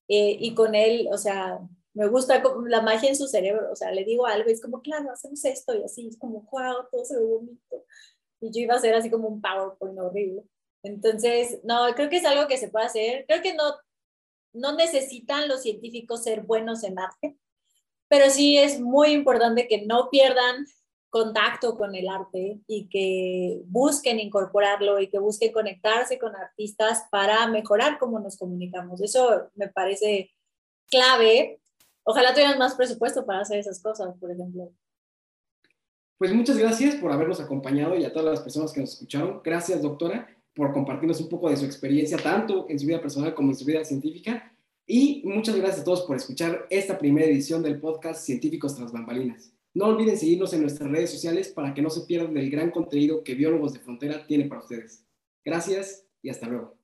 eh, 0.08 0.38
y 0.40 0.54
con 0.54 0.76
él, 0.76 1.08
o 1.12 1.18
sea, 1.18 1.60
me 1.94 2.08
gusta 2.08 2.42
la 2.68 2.82
magia 2.82 3.10
en 3.10 3.16
su 3.16 3.28
cerebro, 3.28 3.72
o 3.72 3.76
sea, 3.76 3.92
le 3.92 4.04
digo 4.06 4.26
algo 4.26 4.50
y 4.50 4.54
es 4.54 4.62
como, 4.62 4.82
claro, 4.82 5.12
hacemos 5.12 5.44
esto 5.46 5.76
y 5.76 5.84
así, 5.84 6.08
es 6.08 6.18
como, 6.18 6.48
wow, 6.52 6.86
todo 6.92 7.04
se 7.06 7.18
ve 7.18 7.26
bonito. 7.26 7.86
Y 8.42 8.52
yo 8.52 8.62
iba 8.62 8.76
a 8.76 8.78
hacer 8.78 8.94
así 8.94 9.10
como 9.10 9.28
un 9.28 9.42
PowerPoint 9.42 10.00
horrible. 10.00 10.44
Entonces, 10.84 11.60
no, 11.64 11.94
creo 11.96 12.10
que 12.10 12.18
es 12.18 12.26
algo 12.26 12.48
que 12.48 12.58
se 12.58 12.70
puede 12.70 12.86
hacer. 12.86 13.26
Creo 13.28 13.42
que 13.42 13.54
no, 13.54 13.76
no 14.54 14.76
necesitan 14.76 15.48
los 15.50 15.62
científicos 15.64 16.24
ser 16.24 16.42
buenos 16.44 16.84
en 16.84 17.00
arte, 17.00 17.38
pero 18.08 18.30
sí 18.30 18.58
es 18.58 18.80
muy 18.80 19.10
importante 19.10 19.68
que 19.68 19.86
no 19.86 20.10
pierdan 20.10 20.66
contacto 21.10 21.76
con 21.78 21.96
el 21.96 22.08
arte 22.08 22.60
y 22.68 22.88
que 22.88 23.62
busquen 23.66 24.20
incorporarlo 24.20 25.00
y 25.00 25.08
que 25.10 25.20
busquen 25.20 25.52
conectarse 25.52 26.20
con 26.20 26.36
artistas 26.36 27.06
para 27.12 27.48
mejorar 27.48 27.98
cómo 27.98 28.20
nos 28.20 28.38
comunicamos. 28.38 29.02
Eso 29.02 29.50
me 29.56 29.68
parece 29.70 30.32
clave. 30.88 31.62
Ojalá 32.04 32.34
tuvieran 32.34 32.60
más 32.60 32.76
presupuesto 32.76 33.26
para 33.26 33.42
hacer 33.42 33.60
esas 33.60 33.82
cosas, 33.82 34.16
por 34.20 34.32
ejemplo. 34.32 34.72
Pues 36.18 36.34
muchas 36.34 36.58
gracias 36.58 36.96
por 36.96 37.12
habernos 37.12 37.40
acompañado 37.40 37.96
y 37.96 38.04
a 38.04 38.12
todas 38.12 38.30
las 38.30 38.42
personas 38.42 38.74
que 38.74 38.82
nos 38.82 38.94
escucharon. 38.94 39.42
Gracias, 39.44 39.82
doctora, 39.82 40.28
por 40.54 40.74
compartirnos 40.74 41.22
un 41.22 41.30
poco 41.30 41.50
de 41.50 41.58
su 41.58 41.66
experiencia, 41.66 42.18
tanto 42.18 42.66
en 42.70 42.78
su 42.78 42.86
vida 42.86 43.02
personal 43.02 43.34
como 43.34 43.52
en 43.52 43.56
su 43.56 43.66
vida 43.66 43.84
científica. 43.84 44.54
Y 44.86 45.22
muchas 45.26 45.56
gracias 45.56 45.82
a 45.82 45.84
todos 45.84 46.02
por 46.02 46.18
escuchar 46.18 46.68
esta 46.70 46.98
primera 46.98 47.28
edición 47.28 47.64
del 47.64 47.80
podcast 47.80 48.26
Científicos 48.26 48.76
tras 48.76 48.92
bambalinas. 48.92 49.54
No 49.80 49.86
olviden 49.86 50.18
seguirnos 50.18 50.52
en 50.52 50.60
nuestras 50.60 50.92
redes 50.92 51.10
sociales 51.10 51.48
para 51.48 51.74
que 51.74 51.82
no 51.82 51.90
se 51.90 52.02
pierdan 52.02 52.34
del 52.34 52.50
gran 52.50 52.70
contenido 52.70 53.24
que 53.24 53.34
Biólogos 53.34 53.72
de 53.72 53.80
Frontera 53.80 54.28
tiene 54.28 54.44
para 54.44 54.60
ustedes. 54.60 55.06
Gracias 55.46 56.04
y 56.22 56.30
hasta 56.30 56.50
luego. 56.50 56.76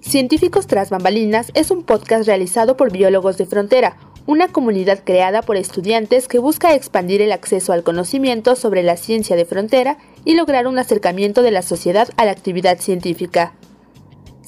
Científicos 0.00 0.66
tras 0.66 0.90
bambalinas 0.90 1.50
es 1.54 1.70
un 1.70 1.84
podcast 1.84 2.26
realizado 2.26 2.76
por 2.76 2.92
Biólogos 2.92 3.38
de 3.38 3.46
Frontera, 3.46 3.96
una 4.26 4.48
comunidad 4.48 5.02
creada 5.02 5.40
por 5.40 5.56
estudiantes 5.56 6.28
que 6.28 6.40
busca 6.40 6.74
expandir 6.74 7.22
el 7.22 7.32
acceso 7.32 7.72
al 7.72 7.82
conocimiento 7.82 8.54
sobre 8.54 8.82
la 8.82 8.98
ciencia 8.98 9.34
de 9.34 9.46
frontera 9.46 9.96
y 10.26 10.34
lograr 10.34 10.66
un 10.66 10.78
acercamiento 10.78 11.40
de 11.40 11.52
la 11.52 11.62
sociedad 11.62 12.10
a 12.18 12.26
la 12.26 12.32
actividad 12.32 12.80
científica. 12.80 13.54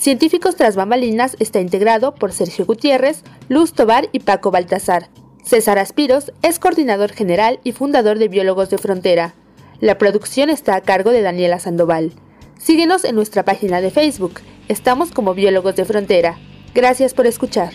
Científicos 0.03 0.57
tras 0.57 0.75
bambalinas 0.75 1.37
está 1.39 1.61
integrado 1.61 2.13
por 2.13 2.33
Sergio 2.33 2.67
Gutiérrez, 2.67 3.23
Luz 3.49 3.73
Tobar 3.73 4.09
y 4.11 4.19
Paco 4.19 4.51
Baltazar. 4.51 5.11
César 5.45 5.79
Aspiros 5.79 6.33
es 6.43 6.59
coordinador 6.59 7.13
general 7.13 7.61
y 7.63 7.71
fundador 7.71 8.19
de 8.19 8.27
Biólogos 8.27 8.69
de 8.69 8.79
Frontera. 8.79 9.37
La 9.79 9.99
producción 9.99 10.51
está 10.51 10.75
a 10.75 10.81
cargo 10.81 11.13
de 11.13 11.23
Daniela 11.23 11.61
Sandoval. 11.61 12.15
Síguenos 12.59 13.05
en 13.05 13.15
nuestra 13.15 13.45
página 13.45 13.81
de 13.81 13.93
Facebook. 13.93 14.41
Estamos 14.67 15.13
como 15.13 15.35
Biólogos 15.35 15.77
de 15.77 15.85
Frontera. 15.85 16.37
Gracias 16.75 17.15
por 17.15 17.29
escuchar. 17.29 17.73